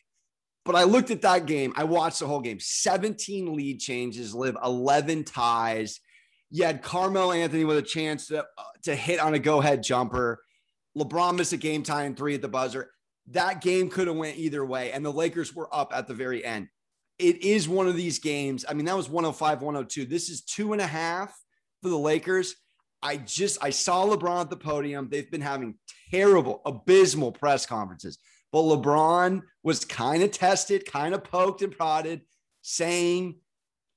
But 0.65 0.77
I 0.77 0.85
looked 0.85 1.11
at 1.11 1.23
that 1.23 1.47
game. 1.47 1.73
I 1.75 1.85
watched 1.85 2.21
the 2.21 2.29
whole 2.29 2.41
game. 2.41 2.59
17 2.61 3.53
lead 3.53 3.81
changes, 3.81 4.33
Liv 4.33 4.57
11 4.65 5.25
ties. 5.25 5.99
You 6.51 6.65
had 6.65 6.83
Carmelo 6.83 7.33
Anthony 7.33 7.65
with 7.65 7.79
a 7.79 7.83
chance 7.83 8.29
to, 8.29 8.43
uh, 8.43 8.63
to 8.85 8.95
hit 8.95 9.19
on 9.19 9.35
a 9.35 9.41
go 9.41 9.61
ahead 9.61 9.83
jumper. 9.83 10.41
LeBron 10.97 11.37
missed 11.37 11.53
a 11.53 11.57
game 11.57 11.83
tying 11.83 12.15
three 12.15 12.35
at 12.35 12.43
the 12.43 12.49
buzzer. 12.49 12.91
That 13.29 13.61
game 13.61 13.89
could 13.89 14.09
have 14.09 14.17
went 14.17 14.37
either 14.37 14.65
way, 14.65 14.93
and 14.93 15.05
the 15.05 15.13
Lakers 15.13 15.55
were 15.55 15.73
up 15.75 15.93
at 15.95 16.09
the 16.09 16.15
very 16.15 16.45
end. 16.45 16.69
It 17.19 17.43
is 17.43 17.69
one 17.69 17.87
of 17.87 17.97
these 17.97 18.19
games. 18.19 18.65
I 18.69 18.75
mean, 18.75 18.85
that 18.87 18.97
was 18.97 19.09
105, 19.09 19.63
102. 19.63 20.07
This 20.07 20.29
is 20.29 20.43
two 20.43 20.73
and 20.73 20.83
a 20.83 20.87
half 20.87 21.33
for 21.83 21.89
the 21.89 21.99
Lakers. 21.99 22.57
I 23.03 23.17
just 23.17 23.63
I 23.63 23.71
saw 23.71 24.07
LeBron 24.07 24.43
at 24.43 24.51
the 24.51 24.57
podium. 24.57 25.09
They've 25.09 25.31
been 25.31 25.41
having 25.41 25.77
terrible, 26.11 26.63
abysmal 26.65 27.33
press 27.33 27.67
conferences. 27.67 28.19
But 28.53 28.63
LeBron 28.63 29.43
was 29.63 29.85
kind 29.85 30.23
of 30.23 30.31
tested, 30.31 30.85
kind 30.85 31.15
of 31.15 31.25
poked 31.25 31.63
and 31.63 31.77
prodded, 31.77 32.23
saying, 32.61 33.41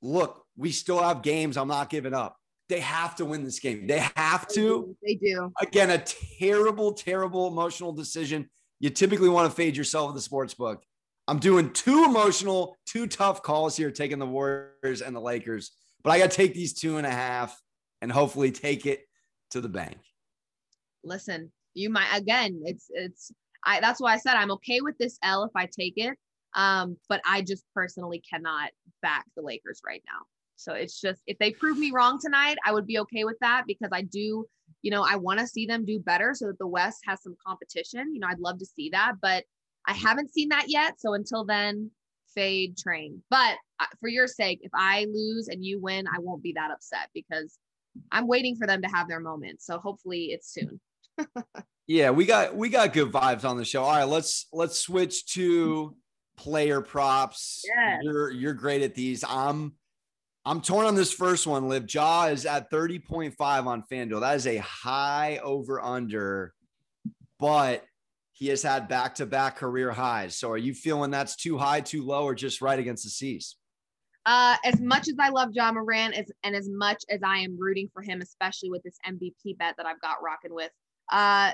"Look, 0.01 0.45
we 0.55 0.71
still 0.71 1.01
have 1.01 1.21
games. 1.21 1.57
I'm 1.57 1.67
not 1.67 1.89
giving 1.89 2.13
up. 2.13 2.37
They 2.67 2.79
have 2.79 3.15
to 3.17 3.25
win 3.25 3.43
this 3.43 3.59
game. 3.59 3.85
They 3.85 4.07
have 4.15 4.47
to. 4.49 4.95
They 5.03 5.15
do. 5.15 5.51
Again, 5.61 5.91
a 5.91 6.03
terrible, 6.39 6.93
terrible 6.93 7.47
emotional 7.47 7.91
decision. 7.91 8.49
You 8.79 8.89
typically 8.89 9.29
want 9.29 9.49
to 9.49 9.55
fade 9.55 9.77
yourself 9.77 10.09
in 10.09 10.15
the 10.15 10.21
sports 10.21 10.53
book. 10.53 10.83
I'm 11.27 11.39
doing 11.39 11.71
two 11.73 12.03
emotional, 12.05 12.77
two 12.85 13.07
tough 13.07 13.41
calls 13.41 13.75
here, 13.77 13.91
taking 13.91 14.19
the 14.19 14.25
Warriors 14.25 15.01
and 15.01 15.15
the 15.15 15.21
Lakers. 15.21 15.71
But 16.03 16.11
I 16.11 16.19
got 16.19 16.31
to 16.31 16.37
take 16.37 16.53
these 16.53 16.73
two 16.73 16.97
and 16.97 17.05
a 17.05 17.11
half 17.11 17.59
and 18.01 18.11
hopefully 18.11 18.51
take 18.51 18.85
it 18.85 19.01
to 19.51 19.61
the 19.61 19.69
bank. 19.69 19.97
Listen, 21.03 21.51
you 21.73 21.89
might 21.89 22.15
again. 22.15 22.61
It's 22.65 22.87
it's. 22.89 23.31
I 23.63 23.79
that's 23.79 23.99
why 23.99 24.13
I 24.13 24.17
said 24.17 24.35
I'm 24.35 24.51
okay 24.51 24.81
with 24.81 24.97
this 24.97 25.17
L 25.23 25.43
if 25.43 25.51
I 25.55 25.67
take 25.67 25.93
it. 25.97 26.17
Um, 26.55 26.97
but 27.09 27.21
I 27.25 27.41
just 27.41 27.63
personally 27.73 28.23
cannot 28.27 28.69
back 29.01 29.25
the 29.35 29.41
Lakers 29.41 29.81
right 29.85 30.03
now. 30.07 30.25
So 30.55 30.73
it's 30.73 30.99
just 30.99 31.21
if 31.27 31.37
they 31.37 31.51
prove 31.51 31.77
me 31.77 31.91
wrong 31.91 32.19
tonight, 32.21 32.57
I 32.65 32.73
would 32.73 32.87
be 32.87 32.99
okay 32.99 33.23
with 33.23 33.37
that 33.41 33.63
because 33.67 33.89
I 33.91 34.01
do, 34.01 34.45
you 34.81 34.91
know, 34.91 35.05
I 35.07 35.15
want 35.15 35.39
to 35.39 35.47
see 35.47 35.65
them 35.65 35.85
do 35.85 35.99
better 35.99 36.33
so 36.33 36.47
that 36.47 36.59
the 36.59 36.67
West 36.67 36.99
has 37.05 37.21
some 37.21 37.35
competition. 37.45 38.13
You 38.13 38.19
know, 38.19 38.27
I'd 38.27 38.39
love 38.39 38.59
to 38.59 38.65
see 38.65 38.89
that, 38.89 39.13
but 39.21 39.43
I 39.87 39.93
haven't 39.93 40.33
seen 40.33 40.49
that 40.49 40.65
yet. 40.67 40.99
So 40.99 41.13
until 41.13 41.45
then, 41.45 41.91
fade 42.33 42.77
train. 42.77 43.21
But 43.29 43.55
uh, 43.79 43.85
for 43.99 44.09
your 44.09 44.27
sake, 44.27 44.59
if 44.61 44.71
I 44.73 45.05
lose 45.11 45.47
and 45.47 45.63
you 45.63 45.79
win, 45.79 46.05
I 46.07 46.19
won't 46.19 46.43
be 46.43 46.53
that 46.53 46.71
upset 46.71 47.09
because 47.13 47.57
I'm 48.11 48.27
waiting 48.27 48.55
for 48.55 48.67
them 48.67 48.81
to 48.81 48.87
have 48.87 49.07
their 49.07 49.19
moment. 49.19 49.61
So 49.61 49.79
hopefully 49.79 50.31
it's 50.31 50.53
soon. 50.53 50.79
yeah, 51.87 52.11
we 52.11 52.25
got 52.25 52.55
we 52.55 52.69
got 52.69 52.93
good 52.93 53.11
vibes 53.11 53.45
on 53.45 53.57
the 53.57 53.65
show. 53.65 53.83
All 53.83 53.95
right, 53.95 54.03
let's 54.03 54.47
let's 54.51 54.77
switch 54.77 55.25
to 55.33 55.95
player 56.35 56.81
props. 56.81 57.63
Yeah. 57.65 57.99
You're 58.01 58.31
you're 58.31 58.53
great 58.53 58.81
at 58.81 58.95
these. 58.95 59.23
I'm 59.27 59.73
I'm 60.47 60.61
torn 60.61 60.85
on 60.85 60.93
this 60.93 61.11
first 61.11 61.47
one. 61.47 61.67
Liv 61.67 61.91
Ja 61.91 62.25
is 62.25 62.45
at 62.45 62.69
30.5 62.69 63.65
on 63.65 63.83
FanDuel. 63.91 64.21
That 64.21 64.35
is 64.35 64.45
a 64.45 64.57
high 64.57 65.39
over 65.43 65.81
under, 65.81 66.53
but 67.39 67.83
he 68.33 68.47
has 68.49 68.61
had 68.61 68.87
back 68.87 69.15
to 69.15 69.25
back 69.25 69.55
career 69.55 69.91
highs. 69.91 70.35
So 70.35 70.51
are 70.51 70.57
you 70.57 70.75
feeling 70.75 71.09
that's 71.09 71.35
too 71.35 71.57
high, 71.57 71.81
too 71.81 72.03
low, 72.03 72.25
or 72.25 72.35
just 72.35 72.61
right 72.61 72.77
against 72.77 73.03
the 73.05 73.09
C's? 73.09 73.55
Uh, 74.27 74.55
as 74.63 74.79
much 74.81 75.07
as 75.07 75.15
I 75.19 75.29
love 75.29 75.49
Ja 75.53 75.71
Morant, 75.71 76.15
as, 76.15 76.25
and 76.43 76.55
as 76.55 76.69
much 76.69 77.03
as 77.09 77.21
I 77.23 77.37
am 77.39 77.57
rooting 77.59 77.89
for 77.93 78.01
him, 78.01 78.21
especially 78.21 78.69
with 78.69 78.83
this 78.83 78.97
MVP 79.07 79.57
bet 79.57 79.75
that 79.77 79.85
I've 79.85 80.01
got 80.01 80.21
rocking 80.23 80.53
with, 80.53 80.71
uh, 81.11 81.51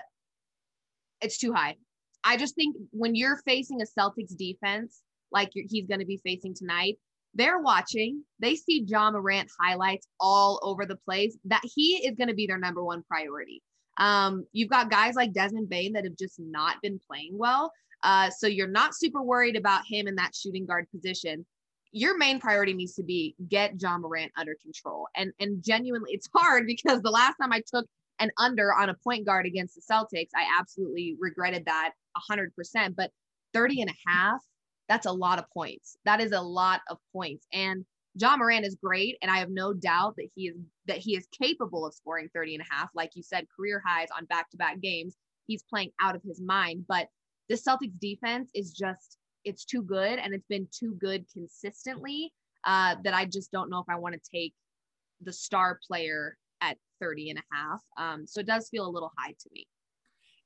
it's 1.22 1.38
too 1.38 1.54
high. 1.54 1.76
I 2.24 2.36
just 2.36 2.56
think 2.56 2.76
when 2.92 3.16
you're 3.16 3.42
facing 3.46 3.82
a 3.82 3.86
Celtics 3.86 4.36
defense 4.36 5.02
like 5.32 5.52
he's 5.54 5.88
going 5.88 6.00
to 6.00 6.06
be 6.06 6.20
facing 6.24 6.54
tonight, 6.54 6.98
they're 7.34 7.60
watching. 7.60 8.24
They 8.40 8.56
see 8.56 8.84
Ja 8.88 9.12
Morant 9.12 9.50
highlights 9.60 10.08
all 10.20 10.60
over 10.64 10.86
the 10.86 10.98
place. 10.98 11.38
That 11.46 11.62
he 11.64 12.06
is 12.06 12.16
going 12.16 12.28
to 12.28 12.34
be 12.34 12.48
their 12.48 12.58
number 12.58 12.84
one 12.84 13.04
priority. 13.04 13.62
Um, 13.98 14.46
you've 14.52 14.70
got 14.70 14.90
guys 14.90 15.16
like 15.16 15.34
Desmond 15.34 15.70
Bane 15.70 15.94
that 15.94 16.04
have 16.06 16.18
just 16.18 16.40
not 16.40 16.82
been 16.82 17.00
playing 17.10 17.38
well. 17.38 17.72
Uh, 18.04 18.30
so 18.30 18.48
you're 18.48 18.68
not 18.68 18.96
super 18.96 19.22
worried 19.22 19.56
about 19.56 19.84
him 19.88 20.08
in 20.08 20.16
that 20.16 20.36
shooting 20.36 20.66
guard 20.66 20.88
position. 20.92 21.46
Your 21.92 22.18
main 22.18 22.40
priority 22.40 22.74
needs 22.74 22.96
to 22.96 23.04
be 23.04 23.36
get 23.48 23.82
Ja 23.82 23.98
Morant 23.98 24.32
under 24.38 24.56
control. 24.62 25.08
And 25.16 25.32
and 25.40 25.64
genuinely, 25.64 26.12
it's 26.14 26.30
hard 26.34 26.66
because 26.68 27.02
the 27.02 27.12
last 27.12 27.38
time 27.38 27.52
I 27.52 27.62
took 27.66 27.86
an 28.20 28.32
under 28.38 28.74
on 28.74 28.90
a 28.90 28.96
point 29.04 29.26
guard 29.26 29.46
against 29.46 29.76
the 29.76 29.82
Celtics, 29.82 30.30
I 30.36 30.46
absolutely 30.60 31.16
regretted 31.20 31.66
that 31.66 31.92
100%. 32.30 32.96
But 32.96 33.12
30 33.54 33.82
and 33.82 33.90
a 33.90 34.10
half, 34.10 34.40
that's 34.90 35.06
a 35.06 35.12
lot 35.12 35.40
of 35.40 35.46
points. 35.54 35.98
That 36.06 36.22
is 36.22 36.32
a 36.32 36.42
lot 36.42 36.82
of 36.90 36.98
points. 37.14 37.46
And 37.54 37.86
Ja 38.16 38.36
Morant 38.36 38.66
is 38.66 38.76
great. 38.82 39.18
And 39.22 39.32
I 39.32 39.38
have 39.38 39.50
no 39.50 39.74
doubt 39.74 40.16
that 40.18 40.28
he 40.36 40.48
is 40.48 40.56
that 40.88 40.98
he 40.98 41.16
is 41.16 41.28
capable 41.32 41.86
of 41.86 41.94
scoring 41.94 42.30
30 42.34 42.56
and 42.56 42.64
a 42.64 42.74
half. 42.74 42.90
Like 42.94 43.12
you 43.16 43.24
said, 43.24 43.46
career 43.56 43.82
highs 43.86 44.10
on 44.16 44.26
back-to-back 44.26 44.82
games. 44.82 45.16
He's 45.48 45.64
playing 45.64 45.92
out 46.02 46.16
of 46.16 46.22
his 46.24 46.42
mind. 46.42 46.86
But 46.88 47.08
the 47.50 47.56
Celtics 47.56 48.00
defense 48.00 48.50
is 48.54 48.72
just 48.72 49.18
it's 49.44 49.66
too 49.66 49.82
good 49.82 50.20
and 50.20 50.34
it's 50.34 50.46
been 50.48 50.68
too 50.72 50.96
good 51.00 51.26
consistently 51.34 52.32
uh, 52.66 52.96
that 53.04 53.14
I 53.14 53.26
just 53.26 53.52
don't 53.52 53.70
know 53.70 53.80
if 53.80 53.90
I 53.90 53.98
want 53.98 54.14
to 54.14 54.30
take 54.32 54.54
the 55.22 55.34
star 55.34 55.80
player 55.88 56.38
at 56.62 56.78
30 57.00 57.32
and 57.32 57.40
a 57.40 57.44
half. 57.52 57.82
Um, 57.98 58.28
so 58.28 58.40
it 58.40 58.46
does 58.46 58.70
feel 58.70 58.88
a 58.88 58.90
little 58.90 59.12
high 59.18 59.32
to 59.32 59.50
me. 59.52 59.66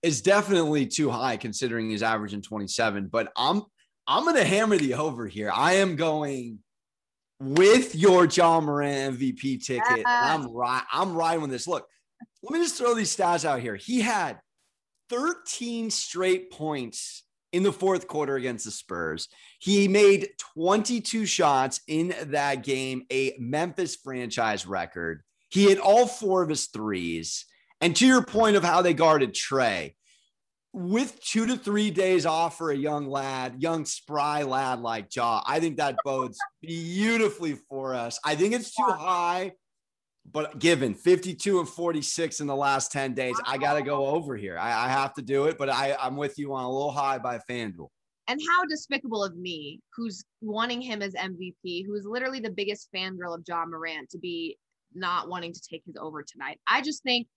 It's 0.01 0.21
definitely 0.21 0.85
too 0.85 1.09
high 1.09 1.35
considering 1.37 1.89
he's 1.89 2.03
averaging 2.03 2.41
27, 2.41 3.07
but 3.07 3.31
I'm 3.35 3.63
I'm 4.07 4.23
going 4.23 4.35
to 4.35 4.43
hammer 4.43 4.77
the 4.77 4.95
over 4.95 5.27
here. 5.27 5.51
I 5.53 5.73
am 5.73 5.95
going 5.95 6.59
with 7.39 7.95
your 7.95 8.25
Ja 8.25 8.61
Morant 8.61 9.19
MVP 9.19 9.65
ticket. 9.65 10.03
I'm 10.05 10.47
right. 10.51 10.83
I'm 10.91 11.15
riding 11.15 11.41
with 11.41 11.51
this. 11.51 11.67
Look, 11.67 11.87
let 12.43 12.53
me 12.53 12.63
just 12.63 12.77
throw 12.77 12.93
these 12.93 13.15
stats 13.15 13.45
out 13.45 13.59
here. 13.59 13.75
He 13.75 14.01
had 14.01 14.39
13 15.09 15.89
straight 15.89 16.51
points 16.51 17.23
in 17.51 17.63
the 17.63 17.71
fourth 17.71 18.07
quarter 18.07 18.35
against 18.35 18.65
the 18.65 18.71
Spurs. 18.71 19.27
He 19.59 19.87
made 19.87 20.29
22 20.55 21.25
shots 21.25 21.81
in 21.87 22.13
that 22.25 22.63
game, 22.63 23.03
a 23.11 23.35
Memphis 23.39 23.95
franchise 23.95 24.67
record. 24.67 25.23
He 25.49 25.65
hit 25.69 25.79
all 25.79 26.05
four 26.05 26.43
of 26.43 26.49
his 26.49 26.67
threes. 26.67 27.45
And 27.81 27.95
to 27.95 28.05
your 28.05 28.23
point 28.23 28.55
of 28.55 28.63
how 28.63 28.81
they 28.81 28.93
guarded 28.93 29.33
Trae, 29.33 29.95
with 30.75 31.23
two 31.23 31.45
to 31.45 31.55
three 31.55 31.89
days 31.89 32.25
off 32.25 32.57
for 32.57 32.69
a 32.69 32.75
young 32.75 33.07
lad, 33.07 33.61
young 33.61 33.85
spry 33.85 34.43
lad 34.43 34.81
like 34.81 35.15
Ja, 35.15 35.41
I 35.47 35.61
think 35.61 35.77
that 35.77 35.95
bodes 36.03 36.38
beautifully 36.61 37.55
for 37.69 37.95
us. 37.95 38.19
I 38.25 38.35
think 38.35 38.53
it's 38.53 38.75
too 38.75 38.83
high, 38.83 39.53
but 40.29 40.59
given 40.59 40.93
52 40.93 41.61
and 41.61 41.69
46 41.69 42.41
in 42.41 42.47
the 42.47 42.55
last 42.55 42.91
10 42.91 43.13
days, 43.13 43.35
I 43.45 43.57
got 43.57 43.75
to 43.75 43.83
go 43.83 44.07
over 44.07 44.35
here. 44.35 44.57
I, 44.59 44.88
I, 44.88 44.89
have 44.89 45.13
to 45.13 45.21
do 45.21 45.45
it, 45.45 45.57
but 45.57 45.69
I, 45.69 45.95
I'm 45.97 46.17
with 46.17 46.38
you 46.38 46.53
on 46.53 46.65
a 46.65 46.69
little 46.69 46.91
high 46.91 47.19
by 47.19 47.39
FanDuel. 47.49 47.88
And 48.27 48.41
how 48.49 48.65
despicable 48.65 49.23
of 49.23 49.38
me, 49.38 49.79
who's 49.95 50.25
wanting 50.41 50.81
him 50.81 51.01
as 51.01 51.13
MVP, 51.13 51.85
who 51.85 51.95
is 51.95 52.05
literally 52.05 52.41
the 52.41 52.51
biggest 52.51 52.89
fangirl 52.93 53.33
of 53.33 53.43
Ja 53.47 53.65
Morant, 53.65 54.09
to 54.09 54.17
be 54.17 54.57
not 54.93 55.29
wanting 55.29 55.53
to 55.53 55.61
take 55.61 55.83
his 55.85 55.95
over 55.95 56.21
tonight. 56.21 56.59
I 56.67 56.81
just 56.81 57.01
think 57.03 57.27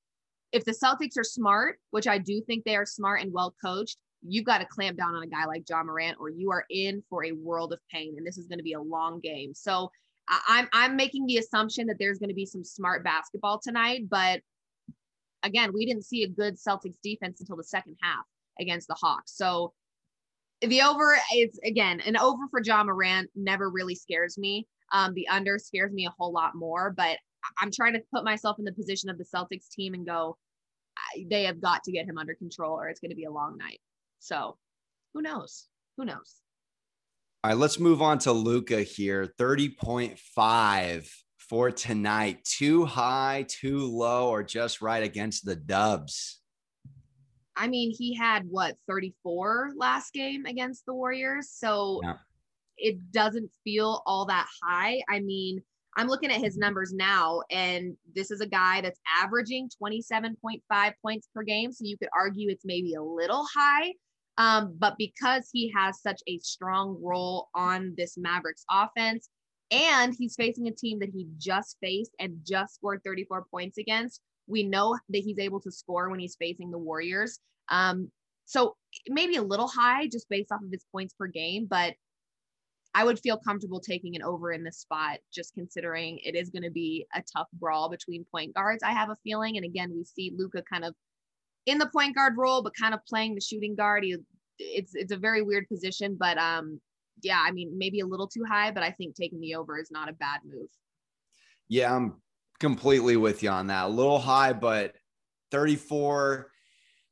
if 0.52 0.64
the 0.64 0.72
Celtics 0.72 1.18
are 1.18 1.24
smart, 1.24 1.78
which 1.90 2.06
I 2.06 2.18
do 2.18 2.40
think 2.46 2.64
they 2.64 2.76
are 2.76 2.87
smart 2.87 3.20
and 3.20 3.32
well 3.32 3.54
coached, 3.62 3.98
you've 4.22 4.44
got 4.44 4.58
to 4.58 4.66
clamp 4.66 4.96
down 4.96 5.14
on 5.14 5.22
a 5.22 5.26
guy 5.26 5.44
like 5.46 5.68
Ja 5.68 5.82
Morant, 5.82 6.16
or 6.18 6.30
you 6.30 6.50
are 6.50 6.64
in 6.70 7.02
for 7.08 7.24
a 7.24 7.32
world 7.32 7.72
of 7.72 7.80
pain. 7.92 8.14
And 8.16 8.26
this 8.26 8.38
is 8.38 8.46
going 8.46 8.58
to 8.58 8.64
be 8.64 8.72
a 8.72 8.80
long 8.80 9.20
game. 9.20 9.54
So 9.54 9.90
I'm 10.46 10.68
I'm 10.72 10.96
making 10.96 11.26
the 11.26 11.38
assumption 11.38 11.87
that 11.87 11.96
there's 11.98 12.18
going 12.18 12.28
to 12.28 12.34
be 12.34 12.46
some 12.46 12.64
smart 12.64 13.04
basketball 13.04 13.61
tonight, 13.62 14.02
but 14.11 14.40
again, 15.42 15.72
we 15.72 15.87
didn't 15.87 16.04
see 16.04 16.22
a 16.22 16.28
good 16.28 16.56
Celtics 16.56 16.98
defense 17.02 17.40
until 17.40 17.56
the 17.56 17.64
second 17.64 17.96
half 18.02 18.24
against 18.61 18.88
the 18.88 18.94
Hawks. 18.94 19.37
So 19.37 19.72
the 20.61 20.82
over 20.82 21.16
is 21.34 21.58
again 21.64 22.00
an 22.00 22.16
over 22.16 22.42
for 22.50 22.61
Ja 22.62 22.82
Morant 22.82 23.30
never 23.34 23.70
really 23.70 23.94
scares 23.94 24.37
me. 24.37 24.66
Um, 24.92 25.14
the 25.14 25.28
under 25.28 25.58
scares 25.58 25.92
me 25.92 26.06
a 26.06 26.14
whole 26.18 26.32
lot 26.32 26.54
more, 26.54 26.92
but 26.96 27.18
I'm 27.61 27.70
trying 27.70 27.94
to 27.94 28.03
put 28.12 28.24
myself 28.24 28.59
in 28.59 28.64
the 28.64 28.72
position 28.72 29.11
of 29.11 29.18
the 29.18 29.24
Celtics 29.24 29.68
team 29.70 29.94
and 29.94 30.07
go, 30.07 30.37
they 31.31 31.44
have 31.44 31.61
got 31.61 31.85
to 31.85 31.92
get 31.92 32.07
him 32.07 32.18
under 32.18 32.35
control 32.35 32.79
or 32.79 32.88
it's 32.88 33.01
going 33.01 33.11
to 33.11 33.16
be 33.16 33.24
a 33.24 33.31
long 33.31 33.57
night. 33.57 33.81
So 34.18 34.57
who 35.14 35.22
knows? 35.22 35.66
Who 35.96 36.05
knows? 36.05 36.37
All 37.44 37.51
right, 37.51 37.59
let's 37.59 37.79
move 37.79 38.03
on 38.03 38.18
to 38.20 38.33
Luka 38.33 38.83
here. 38.83 39.33
30.5 39.38 41.09
for 41.38 41.70
tonight. 41.70 42.44
Too 42.44 42.85
high, 42.85 43.46
too 43.48 43.79
low, 43.79 44.29
or 44.29 44.42
just 44.42 44.83
right 44.83 45.03
against 45.03 45.44
the 45.44 45.57
Dubs? 45.57 46.40
I 47.57 47.68
mean, 47.68 47.92
he 47.96 48.14
had 48.14 48.44
what 48.48 48.77
34 48.88 49.72
last 49.77 50.12
game 50.12 50.46
against 50.46 50.87
the 50.87 50.94
Warriors. 50.94 51.51
So 51.51 52.01
yeah. 52.05 52.14
it 52.77 53.12
doesn't 53.12 53.51
feel 53.64 54.03
all 54.07 54.27
that 54.27 54.46
high. 54.62 55.03
I 55.09 55.20
mean, 55.20 55.62
I'm 55.98 56.06
looking 56.06 56.30
at 56.30 56.40
his 56.40 56.56
numbers 56.56 56.92
now, 56.92 57.42
and 57.50 57.96
this 58.14 58.30
is 58.30 58.40
a 58.40 58.46
guy 58.46 58.80
that's 58.80 59.00
averaging 59.20 59.68
27.5 59.82 60.92
points 61.02 61.28
per 61.34 61.42
game. 61.42 61.72
So 61.72 61.84
you 61.84 61.98
could 61.98 62.08
argue 62.16 62.48
it's 62.50 62.64
maybe 62.64 62.94
a 62.94 63.02
little 63.02 63.44
high. 63.52 63.92
Um, 64.38 64.76
but 64.78 64.94
because 64.96 65.50
he 65.52 65.72
has 65.74 66.00
such 66.00 66.22
a 66.28 66.38
strong 66.38 66.96
role 67.02 67.48
on 67.56 67.94
this 67.96 68.16
Mavericks 68.16 68.64
offense, 68.70 69.28
And 69.70 70.14
he's 70.16 70.37
facing 70.37 70.68
a 70.68 70.72
team 70.72 71.00
that 71.00 71.11
he 71.12 71.26
just 71.37 71.76
faced 71.82 72.12
and 72.20 72.38
just 72.46 72.76
scored 72.76 73.02
34 73.04 73.46
points 73.50 73.76
against. 73.76 74.22
We 74.46 74.62
know 74.62 74.96
that 75.11 75.18
he's 75.18 75.38
able 75.38 75.61
to 75.61 75.70
score 75.70 76.08
when 76.08 76.20
he's 76.20 76.37
facing 76.37 76.70
the 76.70 76.78
Warriors. 76.78 77.40
Um, 77.68 78.11
so 78.46 78.76
maybe 79.08 79.37
a 79.37 79.42
little 79.42 79.68
high 79.68 80.06
just 80.06 80.28
based 80.30 80.52
off 80.52 80.62
of 80.62 80.70
his 80.72 80.87
points 80.90 81.12
per 81.12 81.26
game, 81.26 81.66
but 81.68 81.94
I 82.98 83.04
would 83.04 83.20
feel 83.20 83.37
comfortable 83.37 83.78
taking 83.78 84.16
an 84.16 84.24
over 84.24 84.50
in 84.50 84.64
this 84.64 84.78
spot, 84.78 85.18
just 85.32 85.54
considering 85.54 86.18
it 86.24 86.34
is 86.34 86.50
going 86.50 86.64
to 86.64 86.70
be 86.70 87.06
a 87.14 87.22
tough 87.22 87.46
brawl 87.52 87.88
between 87.88 88.24
point 88.24 88.52
guards. 88.54 88.82
I 88.82 88.90
have 88.90 89.08
a 89.08 89.16
feeling, 89.22 89.56
and 89.56 89.64
again, 89.64 89.92
we 89.94 90.02
see 90.02 90.32
Luka 90.37 90.64
kind 90.68 90.84
of 90.84 90.96
in 91.66 91.78
the 91.78 91.87
point 91.87 92.16
guard 92.16 92.32
role, 92.37 92.61
but 92.61 92.72
kind 92.74 92.94
of 92.94 93.06
playing 93.06 93.37
the 93.37 93.40
shooting 93.40 93.76
guard. 93.76 94.02
He, 94.02 94.16
it's 94.58 94.96
it's 94.96 95.12
a 95.12 95.16
very 95.16 95.42
weird 95.42 95.68
position, 95.68 96.16
but 96.18 96.38
um, 96.38 96.80
yeah, 97.22 97.40
I 97.40 97.52
mean 97.52 97.78
maybe 97.78 98.00
a 98.00 98.06
little 98.06 98.26
too 98.26 98.42
high, 98.42 98.72
but 98.72 98.82
I 98.82 98.90
think 98.90 99.14
taking 99.14 99.38
the 99.38 99.54
over 99.54 99.78
is 99.78 99.92
not 99.92 100.08
a 100.08 100.14
bad 100.14 100.40
move. 100.44 100.66
Yeah, 101.68 101.94
I'm 101.94 102.14
completely 102.58 103.16
with 103.16 103.44
you 103.44 103.50
on 103.50 103.68
that. 103.68 103.84
A 103.84 103.88
little 103.88 104.18
high, 104.18 104.54
but 104.54 104.96
34 105.52 106.50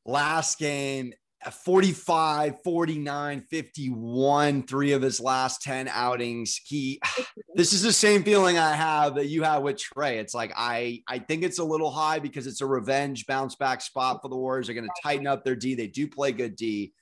last 0.04 0.58
game 0.58 1.12
45, 1.50 2.62
49, 2.62 3.40
51, 3.40 4.62
three 4.64 4.92
of 4.92 5.02
his 5.02 5.20
last 5.20 5.62
10 5.62 5.88
outings. 5.88 6.60
He 6.64 7.00
this 7.54 7.72
is 7.72 7.82
the 7.82 7.92
same 7.92 8.22
feeling 8.22 8.58
I 8.58 8.74
have 8.74 9.14
that 9.16 9.26
you 9.26 9.42
have 9.42 9.62
with 9.62 9.76
Trae. 9.76 10.16
It's 10.16 10.34
like 10.34 10.52
I 10.56 11.02
I 11.08 11.18
think 11.18 11.42
it's 11.42 11.58
a 11.58 11.64
little 11.64 11.90
high 11.90 12.18
because 12.18 12.46
it's 12.46 12.60
a 12.60 12.66
revenge 12.66 13.26
bounce 13.26 13.54
back 13.54 13.80
spot 13.80 14.20
for 14.22 14.28
the 14.28 14.36
Warriors. 14.36 14.66
They're 14.66 14.74
going 14.74 14.88
to 14.88 15.02
tighten 15.02 15.26
up 15.26 15.44
their 15.44 15.56
D. 15.56 15.74
They 15.74 15.86
do 15.86 16.08
play 16.08 16.32
good 16.32 16.56
D. 16.56 16.92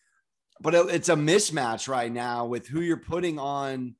But 0.61 0.75
it's 0.75 1.09
a 1.09 1.17
mismatch 1.17 1.89
right 1.89 2.13
now 2.13 2.47
with 2.47 2.67
who 2.69 2.81
you're 2.81 2.97
putting 2.97 3.39
on 3.39 3.97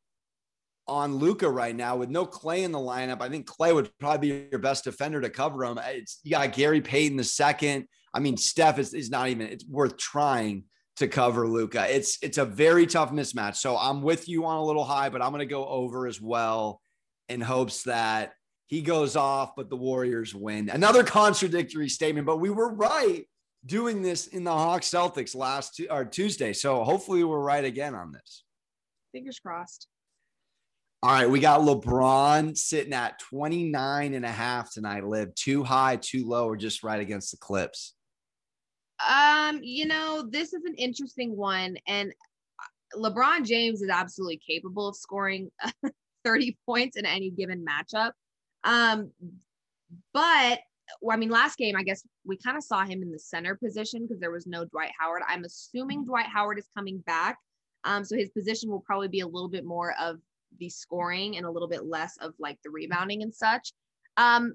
on 0.87 1.17
Luka 1.17 1.49
right 1.49 1.75
now 1.75 1.97
with 1.97 2.11
no 2.11 2.27
Klay 2.27 2.63
in 2.63 2.73
the 2.73 2.79
lineup. 2.79 3.21
I 3.21 3.29
think 3.29 3.47
Klay 3.47 3.75
would 3.75 3.91
probably 3.99 4.31
be 4.31 4.49
your 4.51 4.61
best 4.61 4.85
defender 4.85 5.21
to 5.21 5.31
cover 5.31 5.65
him. 5.65 5.79
It's 5.79 6.21
you 6.23 6.33
got 6.33 6.53
Gary 6.53 6.81
Payton 6.81 7.17
the 7.17 7.25
second. 7.25 7.87
I 8.15 8.21
mean, 8.21 8.37
Steph 8.37 8.79
is, 8.79 8.95
is 8.95 9.11
not 9.11 9.29
even, 9.29 9.49
it's 9.49 9.67
worth 9.67 9.99
trying 9.99 10.65
to 10.97 11.09
cover 11.09 11.49
Luka. 11.49 11.93
It's 11.95 12.19
it's 12.23 12.39
a 12.39 12.45
very 12.45 12.87
tough 12.87 13.11
mismatch. 13.11 13.57
So 13.57 13.77
I'm 13.77 14.03
with 14.03 14.29
you 14.29 14.47
on 14.47 14.57
a 14.57 14.65
little 14.65 14.85
high, 14.85 15.09
but 15.09 15.23
I'm 15.23 15.33
gonna 15.33 15.47
go 15.47 15.67
over 15.67 16.07
as 16.07 16.21
well 16.21 16.81
in 17.29 17.41
hopes 17.41 17.83
that 17.85 18.33
he 18.67 18.81
goes 18.81 19.17
off, 19.17 19.57
but 19.57 19.69
the 19.69 19.77
Warriors 19.77 20.35
win. 20.35 20.71
Another 20.71 21.03
contradictory 21.03 21.89
statement, 21.89 22.27
but 22.27 22.39
we 22.39 22.51
were 22.51 22.73
right 22.73 23.25
doing 23.67 24.03
this 24.03 24.29
in 24.29 24.45
the 24.45 24.53
Hawks 24.53 24.89
Celtics 24.89 25.35
last 25.35 25.81
or 25.91 26.05
Tuesday. 26.05 26.53
So 26.53 26.85
hopefully 26.85 27.25
we're 27.25 27.41
right 27.41 27.65
again 27.65 27.95
on 27.95 28.13
this. 28.13 28.45
Fingers 29.13 29.39
crossed. 29.39 29.89
All 31.03 31.11
right, 31.11 31.29
we 31.29 31.39
got 31.39 31.61
LeBron 31.61 32.57
sitting 32.57 32.95
at 32.95 33.19
29 33.19 34.15
and 34.15 34.25
a 34.25 34.31
half 34.31 34.73
tonight. 34.73 35.07
Liv 35.07 35.35
too 35.35 35.63
high, 35.63 35.97
too 35.97 36.27
low, 36.27 36.47
or 36.47 36.57
just 36.57 36.83
right 36.83 37.01
against 37.01 37.31
the 37.31 37.37
clips. 37.37 37.95
Um, 39.09 39.61
you 39.63 39.87
know, 39.87 40.27
this 40.29 40.53
is 40.53 40.65
an 40.65 40.75
interesting 40.75 41.37
one, 41.37 41.77
and 41.87 42.13
uh, 42.61 42.99
LeBron 42.99 43.45
James 43.45 43.83
is 43.83 43.91
absolutely 43.91 44.41
capable 44.47 44.89
of 44.89 44.97
scoring 44.97 45.51
30 46.25 46.57
points 46.67 46.97
in 46.97 47.07
any 47.07 47.31
given 47.31 47.65
matchup. 47.65 48.13
Um, 48.65 49.11
but 50.13 50.61
well, 51.01 51.17
I 51.17 51.19
mean, 51.19 51.31
last 51.31 51.57
game, 51.59 51.77
I 51.77 51.83
guess 51.83 52.03
we 52.25 52.37
kind 52.37 52.57
of 52.57 52.63
saw 52.63 52.85
him 52.85 53.03
in 53.03 53.11
the 53.11 53.19
center 53.19 53.55
position 53.55 54.03
because 54.03 54.21
there 54.21 54.31
was 54.31 54.47
no 54.47 54.65
Dwight 54.65 54.93
Howard. 54.99 55.23
I'm 55.29 55.45
assuming 55.45 56.05
Dwight 56.05 56.27
Howard 56.27 56.59
is 56.59 56.69
coming 56.77 56.99
back. 57.07 57.39
Um, 57.85 58.05
so 58.05 58.17
his 58.17 58.31
position 58.31 58.71
will 58.71 58.81
probably 58.81 59.09
be 59.09 59.21
a 59.21 59.27
little 59.27 59.49
bit 59.49 59.65
more 59.65 59.95
of 60.01 60.19
the 60.59 60.71
scoring 60.71 61.37
and 61.37 61.45
a 61.47 61.51
little 61.51 61.69
bit 61.69 61.85
less 61.85 62.17
of 62.21 62.33
like 62.39 62.59
the 62.65 62.71
rebounding 62.71 63.23
and 63.23 63.35
such. 63.35 63.73
Um, 64.17 64.55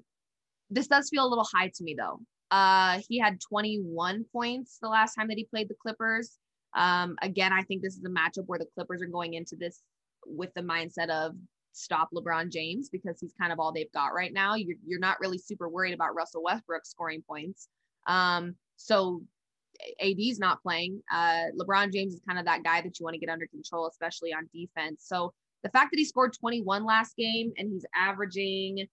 this 0.70 0.86
does 0.86 1.08
feel 1.10 1.26
a 1.26 1.28
little 1.28 1.46
high 1.52 1.70
to 1.74 1.84
me 1.84 1.94
though. 1.98 2.20
Uh, 2.50 3.00
he 3.08 3.18
had 3.18 3.40
21 3.40 4.24
points 4.32 4.78
the 4.80 4.88
last 4.88 5.14
time 5.14 5.28
that 5.28 5.38
he 5.38 5.44
played 5.44 5.68
the 5.68 5.74
Clippers. 5.80 6.38
Um, 6.74 7.16
again, 7.22 7.52
I 7.52 7.62
think 7.62 7.82
this 7.82 7.94
is 7.94 8.04
a 8.04 8.08
matchup 8.08 8.46
where 8.46 8.58
the 8.58 8.66
Clippers 8.74 9.02
are 9.02 9.06
going 9.06 9.34
into 9.34 9.56
this 9.56 9.82
with 10.26 10.52
the 10.54 10.62
mindset 10.62 11.10
of 11.10 11.34
stop 11.72 12.10
LeBron 12.14 12.50
James 12.50 12.88
because 12.88 13.18
he's 13.20 13.32
kind 13.40 13.52
of 13.52 13.60
all 13.60 13.72
they've 13.72 13.92
got 13.92 14.08
right 14.08 14.32
now. 14.32 14.54
You're, 14.54 14.76
you're 14.86 15.00
not 15.00 15.20
really 15.20 15.38
super 15.38 15.68
worried 15.68 15.94
about 15.94 16.14
Russell 16.14 16.42
Westbrook 16.42 16.84
scoring 16.84 17.22
points. 17.26 17.68
Um, 18.06 18.56
so 18.76 19.22
AD's 20.00 20.38
not 20.38 20.62
playing. 20.62 21.02
Uh, 21.12 21.44
LeBron 21.58 21.92
James 21.92 22.14
is 22.14 22.20
kind 22.26 22.38
of 22.38 22.44
that 22.46 22.64
guy 22.64 22.80
that 22.82 22.98
you 22.98 23.04
want 23.04 23.14
to 23.14 23.20
get 23.20 23.30
under 23.30 23.46
control, 23.46 23.86
especially 23.86 24.32
on 24.32 24.48
defense. 24.52 25.04
So 25.06 25.32
the 25.62 25.70
fact 25.70 25.90
that 25.92 25.98
he 25.98 26.04
scored 26.04 26.32
21 26.38 26.84
last 26.84 27.16
game 27.16 27.52
and 27.56 27.70
he's 27.70 27.84
averaging 27.94 28.86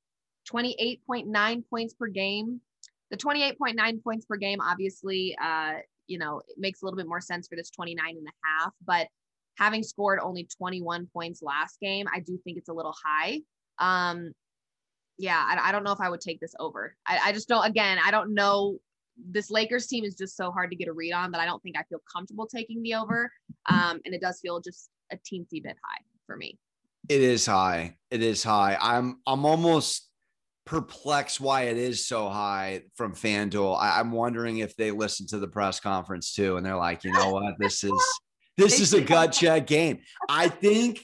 28.9 0.52 1.64
points 1.70 1.94
per 1.94 2.08
game 2.08 2.62
the 3.10 3.18
28.9 3.18 4.04
points 4.04 4.26
per 4.26 4.36
game, 4.36 4.60
obviously, 4.62 5.36
uh, 5.42 5.74
you 6.08 6.18
know, 6.18 6.42
it 6.48 6.56
makes 6.58 6.82
a 6.82 6.86
little 6.86 6.98
bit 6.98 7.08
more 7.08 7.22
sense 7.22 7.48
for 7.48 7.56
this 7.56 7.70
29 7.70 8.06
and 8.10 8.28
a 8.28 8.48
half, 8.48 8.74
but 8.86 9.08
having 9.58 9.84
scored 9.84 10.20
only 10.22 10.48
21 10.58 11.08
points 11.14 11.42
last 11.42 11.80
game, 11.80 12.08
I 12.14 12.20
do 12.20 12.38
think 12.44 12.58
it's 12.58 12.70
a 12.70 12.74
little 12.74 12.96
high. 13.06 13.42
Um, 13.80 14.32
yeah, 15.18 15.44
I, 15.46 15.70
I 15.70 15.72
don't 15.72 15.84
know 15.84 15.92
if 15.92 16.02
I 16.02 16.10
would 16.10 16.22
take 16.22 16.40
this 16.40 16.54
over. 16.60 16.96
I, 17.06 17.20
I 17.26 17.32
just 17.32 17.48
don't, 17.48 17.66
again, 17.66 17.98
I 18.04 18.12
don't 18.12 18.34
know. 18.34 18.78
This 19.18 19.50
Lakers 19.50 19.88
team 19.88 20.04
is 20.04 20.16
just 20.16 20.38
so 20.38 20.52
hard 20.52 20.70
to 20.70 20.76
get 20.76 20.88
a 20.88 20.94
read 20.94 21.12
on 21.12 21.32
that 21.32 21.42
I 21.42 21.46
don't 21.46 21.62
think 21.64 21.76
I 21.78 21.84
feel 21.90 22.02
comfortable 22.12 22.46
taking 22.46 22.84
the 22.84 22.94
over. 22.94 23.32
Um, 23.68 24.00
and 24.06 24.14
it 24.14 24.22
does 24.22 24.40
feel 24.40 24.62
just 24.62 24.90
a 25.12 25.18
teensy 25.18 25.64
bit 25.64 25.76
high 25.84 26.04
for 26.28 26.38
me. 26.38 26.60
It 27.10 27.22
is 27.22 27.46
high. 27.46 27.96
It 28.12 28.22
is 28.22 28.44
high. 28.44 28.78
I'm 28.80 29.22
I'm 29.26 29.46
almost 29.46 30.07
perplexed 30.68 31.40
why 31.40 31.64
it 31.64 31.78
is 31.78 32.06
so 32.06 32.30
high 32.30 32.84
from 32.96 33.14
FanDuel. 33.14 33.82
I, 33.82 34.00
am 34.00 34.12
wondering 34.12 34.60
if 34.60 34.76
they 34.76 34.92
listen 34.92 35.26
to 35.28 35.40
the 35.40 35.48
press 35.48 35.80
conference 35.80 36.34
too, 36.34 36.58
and 36.58 36.66
they're 36.66 36.76
like, 36.76 37.04
you 37.04 37.12
know 37.12 37.32
what, 37.32 37.56
this 37.58 37.84
is 37.84 38.20
this 38.58 38.80
is 38.80 38.94
a 38.94 39.02
gut 39.02 39.32
check 39.32 39.66
game. 39.66 40.00
I 40.30 40.50
think 40.50 41.04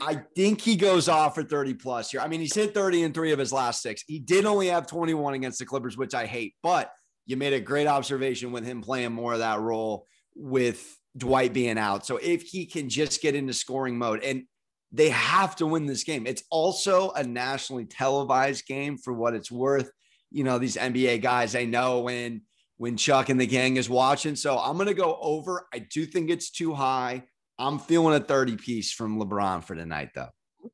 I 0.00 0.22
think 0.34 0.60
he 0.60 0.74
goes 0.74 1.08
off 1.08 1.34
for 1.34 1.42
30 1.42 1.74
plus 1.74 2.10
here. 2.10 2.20
I 2.20 2.28
mean, 2.28 2.40
he's 2.40 2.54
hit 2.54 2.72
30 2.72 3.02
in 3.02 3.12
three 3.12 3.32
of 3.32 3.38
his 3.38 3.52
last 3.52 3.82
six. 3.82 4.02
He 4.06 4.18
did 4.18 4.46
only 4.46 4.68
have 4.68 4.86
21 4.86 5.34
against 5.34 5.58
the 5.58 5.66
Clippers, 5.66 5.96
which 5.96 6.14
I 6.14 6.24
hate, 6.26 6.54
but 6.62 6.90
you 7.26 7.36
made 7.36 7.52
a 7.52 7.60
great 7.60 7.86
observation 7.86 8.52
with 8.52 8.64
him 8.64 8.80
playing 8.80 9.12
more 9.12 9.34
of 9.34 9.40
that 9.40 9.60
role 9.60 10.06
with 10.34 10.96
Dwight 11.16 11.52
being 11.52 11.78
out. 11.78 12.06
So 12.06 12.16
if 12.16 12.42
he 12.42 12.64
can 12.64 12.88
just 12.88 13.20
get 13.20 13.34
into 13.34 13.52
scoring 13.52 13.98
mode 13.98 14.22
and 14.22 14.44
they 14.92 15.10
have 15.10 15.56
to 15.56 15.66
win 15.66 15.86
this 15.86 16.04
game. 16.04 16.26
It's 16.26 16.42
also 16.50 17.10
a 17.10 17.22
nationally 17.22 17.84
televised 17.84 18.66
game 18.66 18.96
for 18.96 19.12
what 19.12 19.34
it's 19.34 19.50
worth. 19.50 19.90
You 20.30 20.44
know, 20.44 20.58
these 20.58 20.76
NBA 20.76 21.22
guys, 21.22 21.52
they 21.52 21.66
know 21.66 22.00
when 22.00 22.42
when 22.78 22.96
Chuck 22.96 23.28
and 23.28 23.40
the 23.40 23.46
gang 23.46 23.76
is 23.76 23.90
watching. 23.90 24.36
So 24.36 24.58
I'm 24.58 24.76
going 24.76 24.86
to 24.86 24.94
go 24.94 25.18
over. 25.20 25.66
I 25.74 25.80
do 25.80 26.06
think 26.06 26.30
it's 26.30 26.50
too 26.50 26.74
high. 26.74 27.24
I'm 27.58 27.78
feeling 27.78 28.14
a 28.14 28.24
30 28.24 28.56
piece 28.56 28.92
from 28.92 29.20
LeBron 29.20 29.64
for 29.64 29.74
tonight, 29.74 30.10
though. 30.14 30.28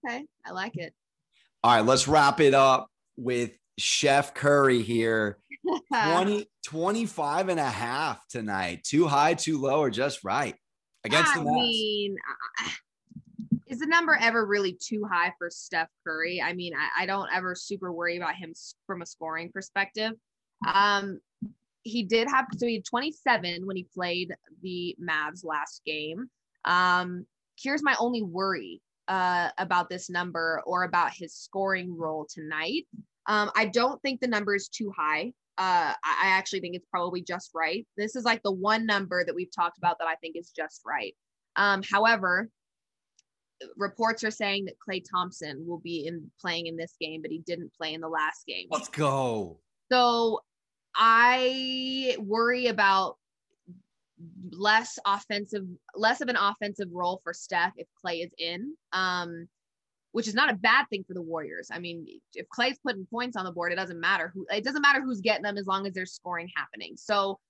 Okay. 0.07 0.25
I 0.45 0.51
like 0.51 0.77
it. 0.77 0.93
All 1.63 1.75
right. 1.75 1.85
Let's 1.85 2.07
wrap 2.07 2.41
it 2.41 2.53
up 2.53 2.89
with 3.17 3.53
Chef 3.79 4.35
Curry 4.35 4.83
here. 4.83 5.39
20, 5.93 6.47
25 6.67 7.49
and 7.49 7.59
a 7.59 7.65
half 7.65 8.27
tonight. 8.29 8.85
Too 8.85 9.07
high, 9.07 9.33
too 9.33 9.59
low, 9.59 9.81
or 9.81 9.91
just 9.91 10.25
right 10.25 10.55
against 11.05 11.35
I 11.35 11.39
the 11.39 11.45
Mavs. 11.45 11.55
mean, 11.55 12.17
is 13.75 13.81
the 13.81 13.87
number 13.87 14.17
ever 14.21 14.47
really 14.47 14.79
too 14.81 15.05
high 15.11 15.33
for 15.37 15.51
Steph 15.51 15.89
Curry? 16.07 16.41
I 16.41 16.53
mean, 16.53 16.75
I, 16.75 17.03
I 17.03 17.07
don't 17.07 17.29
ever 17.35 17.57
super 17.57 17.93
worry 17.93 18.17
about 18.17 18.37
him 18.37 18.53
from 18.87 19.03
a 19.03 19.07
scoring 19.07 19.51
perspective. 19.53 20.13
Um, 20.73 21.19
he 21.83 22.05
did 22.05 22.29
have 22.29 22.47
so 22.57 22.67
he 22.67 22.77
had 22.77 22.85
27 22.85 23.67
when 23.67 23.77
he 23.77 23.89
played 23.93 24.33
the 24.63 24.97
Mavs 25.03 25.45
last 25.45 25.83
game. 25.85 26.31
Um, 26.65 27.27
here's 27.61 27.83
my 27.83 27.97
only 27.99 28.23
worry 28.23 28.81
uh, 29.09 29.51
about 29.59 29.89
this 29.89 30.09
number 30.09 30.63
or 30.67 30.85
about 30.85 31.13
his 31.13 31.35
scoring 31.35 31.97
role 31.99 32.29
tonight. 32.33 32.87
Um, 33.27 33.51
I 33.57 33.67
don't 33.67 34.01
think 34.03 34.21
the 34.21 34.29
number 34.29 34.55
is 34.55 34.69
too 34.69 34.93
high. 34.97 35.33
Uh, 35.59 35.93
I, 36.05 36.21
I 36.23 36.29
actually 36.29 36.61
think 36.61 36.77
it's 36.77 36.87
probably 36.89 37.23
just 37.23 37.51
right. 37.55 37.85
This 37.97 38.15
is 38.15 38.25
like 38.25 38.43
the 38.45 38.53
one 38.53 38.87
number 38.87 39.25
that 39.25 39.35
we've 39.35 39.55
talked 39.55 39.79
about 39.79 39.99
that 39.99 40.07
I 40.07 40.15
think 40.15 40.37
is 40.37 40.53
just 40.55 40.83
right. 40.87 41.15
Um, 41.57 41.83
however, 41.83 42.49
reports 43.77 44.25
are 44.25 44.31
saying 44.31 44.67
that 44.67 44.75
Klay 44.79 45.03
Thompson 45.09 45.65
will 45.67 45.79
be 45.79 46.07
in 46.07 46.31
playing 46.41 46.67
in 46.67 46.77
this 46.77 46.95
game, 47.01 47.23
but 47.23 47.31
he 47.31 47.39
didn't 47.39 47.73
play 47.75 47.95
in 47.95 48.01
the 48.01 48.09
last 48.09 48.47
game. 48.47 48.67
Let's 48.71 48.89
go. 48.89 49.59
So 49.91 50.41
I 50.95 52.17
worry 52.21 52.67
about 52.67 53.17
less 54.51 54.99
offensive, 55.07 55.65
less 55.95 56.21
of 56.21 56.29
an 56.29 56.37
offensive 56.37 56.89
role 56.93 57.21
for 57.25 57.33
Steph 57.33 57.73
if 57.77 57.87
Klay 58.05 58.25
is 58.25 58.31
in. 58.39 58.75
Um, 58.93 59.49
which 60.13 60.29
is 60.29 60.35
not 60.35 60.49
a 60.49 60.55
bad 60.55 60.85
thing 60.91 61.03
for 61.03 61.13
the 61.13 61.21
Warriors. 61.21 61.71
I 61.73 61.81
mean, 61.81 62.07
if 62.35 62.47
Klay's 62.57 62.79
putting 62.79 63.05
points 63.05 63.37
on 63.37 63.45
the 63.45 63.51
board, 63.51 63.73
it 63.73 63.75
doesn't 63.75 63.99
matter 63.99 64.31
who 64.33 64.47
it 64.49 64.63
doesn't 64.63 64.81
matter 64.81 65.03
who's 65.03 65.21
getting 65.21 65.43
them 65.43 65.59
as 65.59 65.67
long 65.67 65.89
as 65.89 65.93
there's 65.93 66.13
scoring 66.13 66.49
happening. 66.55 66.93
So 66.97 67.41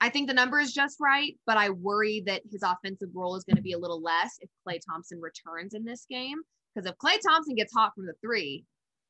I 0.00 0.08
think 0.08 0.28
the 0.28 0.34
number 0.34 0.60
is 0.60 0.72
just 0.72 0.98
right, 1.00 1.36
but 1.46 1.56
I 1.56 1.70
worry 1.70 2.22
that 2.26 2.42
his 2.50 2.62
offensive 2.62 3.08
role 3.14 3.34
is 3.36 3.44
going 3.44 3.56
to 3.56 3.62
be 3.62 3.72
a 3.72 3.78
little 3.78 4.00
less 4.00 4.38
if 4.40 4.48
Klay 4.66 4.78
Thompson 4.84 5.20
returns 5.20 5.74
in 5.74 5.84
this 5.84 6.06
game 6.08 6.38
Because 6.74 6.88
if 6.88 6.96
Klay 6.98 7.18
Thompson 7.26 7.56
gets 7.56 7.72
hot 7.74 7.92
from 7.94 8.06
the 8.06 8.14
three, 8.20 8.64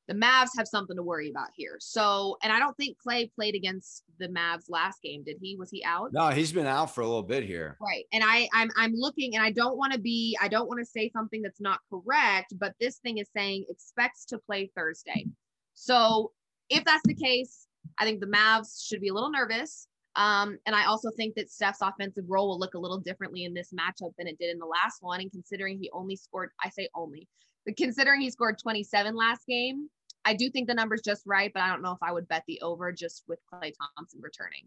the 0.09 0.14
Mavs 0.14 0.48
have 0.57 0.66
something 0.66 0.96
to 0.96 1.03
worry 1.03 1.29
about 1.29 1.48
here. 1.55 1.77
So, 1.81 2.38
and 2.42 2.51
I 2.51 2.59
don't 2.59 2.74
think 2.79 2.96
Klay 3.07 3.31
played 3.35 3.55
against 3.55 4.05
the 4.18 4.29
Mavs 4.29 4.64
last 4.70 5.03
game. 5.03 5.22
Did 5.22 5.37
he? 5.40 5.55
Was 5.57 5.70
he 5.70 5.85
out? 5.85 6.14
No, 6.14 6.29
he's 6.29 6.51
been 6.51 6.66
out 6.66 6.94
for 6.94 7.03
a 7.03 7.07
little 7.07 7.22
bit 7.22 7.44
here. 7.44 7.77
Right. 7.81 8.05
And 8.12 8.24
I 8.24 8.48
I'm 8.55 8.70
I'm 8.77 8.94
looking 8.94 9.37
and 9.37 9.44
I 9.44 9.51
don't 9.51 9.77
want 9.77 9.92
to 9.92 9.98
be 9.98 10.37
I 10.40 10.48
don't 10.48 10.66
want 10.66 10.81
to 10.81 10.87
say 10.87 11.11
something 11.11 11.42
that's 11.42 11.61
not 11.61 11.81
correct, 11.92 12.55
but 12.59 12.72
this 12.81 12.96
thing 12.96 13.18
is 13.18 13.29
saying 13.37 13.66
expects 13.68 14.24
to 14.27 14.38
play 14.38 14.70
Thursday. 14.74 15.27
So, 15.74 16.33
if 16.70 16.85
that's 16.85 17.07
the 17.07 17.14
case, 17.14 17.66
I 17.98 18.05
think 18.05 18.20
the 18.20 18.27
Mavs 18.27 18.87
should 18.87 19.03
be 19.03 19.09
a 19.09 19.14
little 19.14 19.31
nervous. 19.31 19.88
Um, 20.18 20.59
and 20.66 20.74
I 20.74 20.85
also 20.87 21.11
think 21.16 21.37
that 21.37 21.48
Steph's 21.48 21.81
offensive 21.81 22.24
role 22.26 22.48
will 22.48 22.59
look 22.59 22.74
a 22.74 22.78
little 22.78 22.98
differently 22.98 23.44
in 23.44 23.54
this 23.54 23.72
matchup 23.72 24.11
than 24.18 24.26
it 24.26 24.37
did 24.38 24.50
in 24.50 24.59
the 24.59 24.66
last 24.66 24.98
one. 25.00 25.20
And 25.20 25.31
considering 25.31 25.78
he 25.78 25.88
only 25.92 26.16
scored, 26.16 26.50
I 26.62 26.70
say 26.70 26.88
only, 26.94 27.28
but 27.64 27.76
considering 27.76 28.20
he 28.20 28.31
scored 28.31 28.59
27 28.59 29.14
last 29.14 29.46
game, 29.46 29.88
I 30.24 30.35
do 30.35 30.50
think 30.50 30.66
the 30.66 30.74
number's 30.74 31.02
just 31.02 31.22
right, 31.24 31.52
but 31.54 31.62
I 31.62 31.68
don't 31.68 31.83
know 31.83 31.92
if 31.92 32.02
I 32.02 32.11
would 32.11 32.26
bet 32.26 32.42
the 32.48 32.61
over 32.62 32.90
just 32.90 33.22
with 33.28 33.38
Klay 33.52 33.72
Thompson 33.96 34.20
returning. 34.20 34.66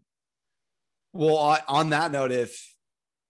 Well, 1.12 1.58
on 1.68 1.90
that 1.90 2.10
note, 2.10 2.32
if 2.32 2.74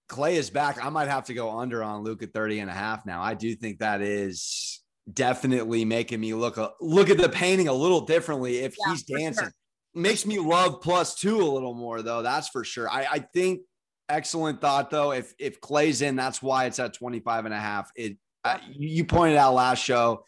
Klay 0.09 0.35
is 0.35 0.49
back, 0.49 0.83
I 0.83 0.87
might 0.87 1.09
have 1.09 1.25
to 1.25 1.33
go 1.33 1.59
under 1.59 1.83
on 1.83 2.03
Luka 2.03 2.27
30 2.27 2.59
and 2.59 2.69
a 2.69 2.73
half 2.73 3.05
now. 3.05 3.21
I 3.21 3.33
do 3.33 3.53
think 3.53 3.79
that 3.79 4.01
is 4.01 4.81
definitely 5.11 5.83
making 5.83 6.21
me 6.21 6.33
look 6.33 6.55
a, 6.55 6.71
look 6.79 7.09
at 7.09 7.17
the 7.17 7.27
painting 7.27 7.67
a 7.67 7.73
little 7.73 8.01
differently 8.01 8.59
if 8.59 8.75
yeah, 8.79 8.93
he's 8.93 9.03
dancing. 9.03 9.43
Sure. 9.43 9.53
Makes 9.95 10.25
me 10.25 10.39
love 10.39 10.81
plus 10.81 11.15
two 11.15 11.41
a 11.41 11.45
little 11.45 11.73
more 11.73 12.01
though. 12.01 12.21
That's 12.21 12.49
for 12.49 12.63
sure. 12.63 12.89
I, 12.89 13.05
I 13.11 13.19
think 13.19 13.61
excellent 14.09 14.59
thought 14.61 14.89
though. 14.89 15.11
If 15.11 15.33
if 15.39 15.61
Klay's 15.61 16.01
in, 16.01 16.15
that's 16.15 16.41
why 16.41 16.65
it's 16.65 16.79
at 16.79 16.93
25 16.93 17.45
and 17.45 17.53
a 17.53 17.59
half. 17.59 17.91
It 17.95 18.17
uh, 18.43 18.57
you 18.71 19.05
pointed 19.05 19.37
out 19.37 19.53
last 19.53 19.83
show 19.83 20.25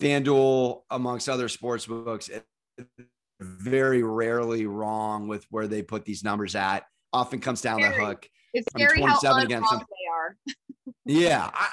FanDuel, 0.00 0.82
amongst 0.90 1.28
other 1.28 1.48
sports 1.48 1.86
books, 1.86 2.30
very 3.40 4.02
rarely 4.02 4.66
wrong 4.66 5.28
with 5.28 5.44
where 5.50 5.66
they 5.66 5.82
put 5.82 6.04
these 6.04 6.24
numbers 6.24 6.54
at. 6.54 6.84
Often 7.12 7.40
comes 7.40 7.62
down 7.62 7.80
the 7.80 7.90
hook. 7.90 8.28
It's 8.54 8.66
scary 8.70 9.02
how 9.02 9.18
against 9.38 9.70
them. 9.70 9.80
they 9.80 10.10
are. 10.12 10.36
yeah, 11.04 11.50
I, 11.52 11.68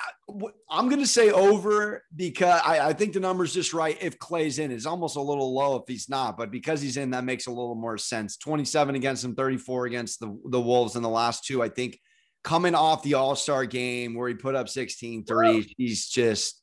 am 0.79 0.89
going 0.89 1.01
to 1.01 1.07
say 1.07 1.31
over 1.31 2.03
because 2.15 2.61
I, 2.65 2.89
I, 2.89 2.93
think 2.93 3.13
the 3.13 3.19
number's 3.19 3.53
just 3.53 3.73
right. 3.73 3.97
If 4.01 4.19
Klay's 4.19 4.59
in, 4.59 4.71
it's 4.71 4.85
almost 4.85 5.15
a 5.15 5.21
little 5.21 5.53
low 5.53 5.77
if 5.77 5.83
he's 5.87 6.09
not, 6.09 6.37
but 6.37 6.51
because 6.51 6.81
he's 6.81 6.97
in, 6.97 7.11
that 7.11 7.23
makes 7.23 7.47
a 7.47 7.51
little 7.51 7.75
more 7.75 7.97
sense. 7.97 8.37
27 8.37 8.95
against 8.95 9.23
him, 9.23 9.35
34 9.35 9.85
against 9.85 10.19
the, 10.19 10.37
the 10.49 10.61
Wolves 10.61 10.95
in 10.95 11.03
the 11.03 11.09
last 11.09 11.45
two. 11.45 11.63
I 11.63 11.69
think 11.69 11.99
coming 12.43 12.75
off 12.75 13.03
the 13.03 13.13
All 13.13 13.35
Star 13.35 13.65
game 13.65 14.15
where 14.15 14.27
he 14.27 14.35
put 14.35 14.55
up 14.55 14.69
16 14.69 15.25
threes, 15.25 15.73
he's 15.77 16.07
just 16.07 16.61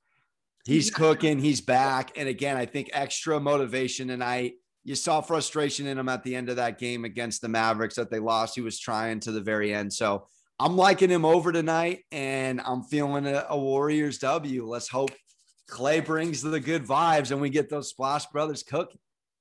He's 0.64 0.90
cooking. 0.90 1.38
He's 1.38 1.60
back. 1.60 2.12
And 2.16 2.28
again, 2.28 2.56
I 2.56 2.66
think 2.66 2.90
extra 2.92 3.40
motivation 3.40 4.08
tonight. 4.08 4.54
You 4.84 4.94
saw 4.94 5.20
frustration 5.20 5.86
in 5.86 5.98
him 5.98 6.08
at 6.08 6.24
the 6.24 6.34
end 6.34 6.48
of 6.48 6.56
that 6.56 6.78
game 6.78 7.04
against 7.04 7.40
the 7.40 7.48
Mavericks 7.48 7.94
that 7.94 8.10
they 8.10 8.18
lost. 8.18 8.54
He 8.54 8.60
was 8.60 8.78
trying 8.78 9.20
to 9.20 9.32
the 9.32 9.40
very 9.40 9.72
end. 9.72 9.92
So 9.92 10.26
I'm 10.58 10.76
liking 10.76 11.10
him 11.10 11.24
over 11.24 11.52
tonight, 11.52 12.00
and 12.10 12.60
I'm 12.60 12.82
feeling 12.82 13.26
a, 13.26 13.46
a 13.48 13.58
Warriors 13.58 14.18
W. 14.18 14.66
Let's 14.66 14.88
hope 14.88 15.10
Klay 15.70 16.04
brings 16.04 16.42
the 16.42 16.60
good 16.60 16.84
vibes 16.84 17.30
and 17.30 17.40
we 17.40 17.50
get 17.50 17.70
those 17.70 17.88
Splash 17.88 18.26
Brothers 18.26 18.62
cooking. 18.62 18.98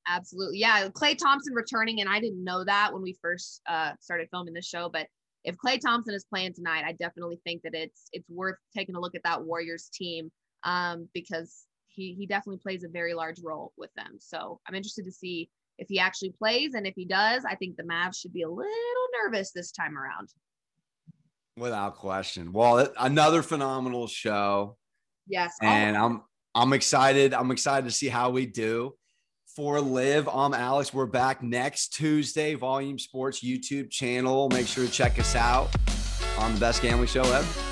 Absolutely. 0.07 0.59
Yeah. 0.59 0.87
Klay 0.89 1.17
Thompson 1.17 1.53
returning. 1.53 2.01
And 2.01 2.09
I 2.09 2.19
didn't 2.19 2.43
know 2.43 2.63
that 2.63 2.91
when 2.93 3.01
we 3.01 3.17
first 3.21 3.61
uh, 3.67 3.91
started 3.99 4.29
filming 4.31 4.53
the 4.53 4.61
show, 4.61 4.89
but 4.89 5.07
if 5.43 5.55
Klay 5.57 5.79
Thompson 5.79 6.13
is 6.13 6.23
playing 6.23 6.53
tonight, 6.53 6.83
I 6.85 6.93
definitely 6.93 7.39
think 7.43 7.63
that 7.63 7.73
it's 7.73 8.07
it's 8.13 8.29
worth 8.29 8.57
taking 8.75 8.95
a 8.95 8.99
look 8.99 9.15
at 9.15 9.23
that 9.23 9.43
Warriors 9.43 9.89
team 9.93 10.31
um, 10.63 11.09
because 11.13 11.65
he 11.93 12.13
he 12.13 12.25
definitely 12.25 12.59
plays 12.59 12.83
a 12.83 12.89
very 12.89 13.13
large 13.13 13.39
role 13.43 13.73
with 13.77 13.93
them. 13.95 14.17
So 14.19 14.59
I'm 14.67 14.75
interested 14.75 15.05
to 15.05 15.11
see 15.11 15.49
if 15.77 15.87
he 15.89 15.99
actually 15.99 16.31
plays, 16.31 16.73
and 16.73 16.85
if 16.85 16.93
he 16.95 17.05
does, 17.05 17.43
I 17.45 17.55
think 17.55 17.77
the 17.77 17.83
Mavs 17.83 18.17
should 18.17 18.33
be 18.33 18.43
a 18.43 18.49
little 18.49 19.07
nervous 19.23 19.51
this 19.51 19.71
time 19.71 19.97
around. 19.97 20.29
Without 21.57 21.95
question. 21.95 22.53
Well, 22.53 22.87
another 22.99 23.41
phenomenal 23.41 24.07
show. 24.07 24.77
Yes, 25.27 25.55
and 25.61 25.97
I'm 25.97 26.23
I'm 26.55 26.73
excited. 26.73 27.33
I'm 27.33 27.51
excited 27.51 27.85
to 27.85 27.95
see 27.95 28.09
how 28.09 28.29
we 28.29 28.45
do. 28.45 28.95
For 29.55 29.81
Liv, 29.81 30.29
I'm 30.29 30.53
Alex. 30.53 30.93
We're 30.93 31.05
back 31.05 31.43
next 31.43 31.89
Tuesday. 31.89 32.53
Volume 32.55 32.97
Sports 32.97 33.43
YouTube 33.43 33.91
channel. 33.91 34.47
Make 34.49 34.67
sure 34.67 34.85
to 34.85 34.91
check 34.91 35.19
us 35.19 35.35
out 35.35 35.69
on 36.37 36.53
the 36.53 36.59
best 36.59 36.81
gambling 36.81 37.07
show 37.07 37.23
ever. 37.23 37.70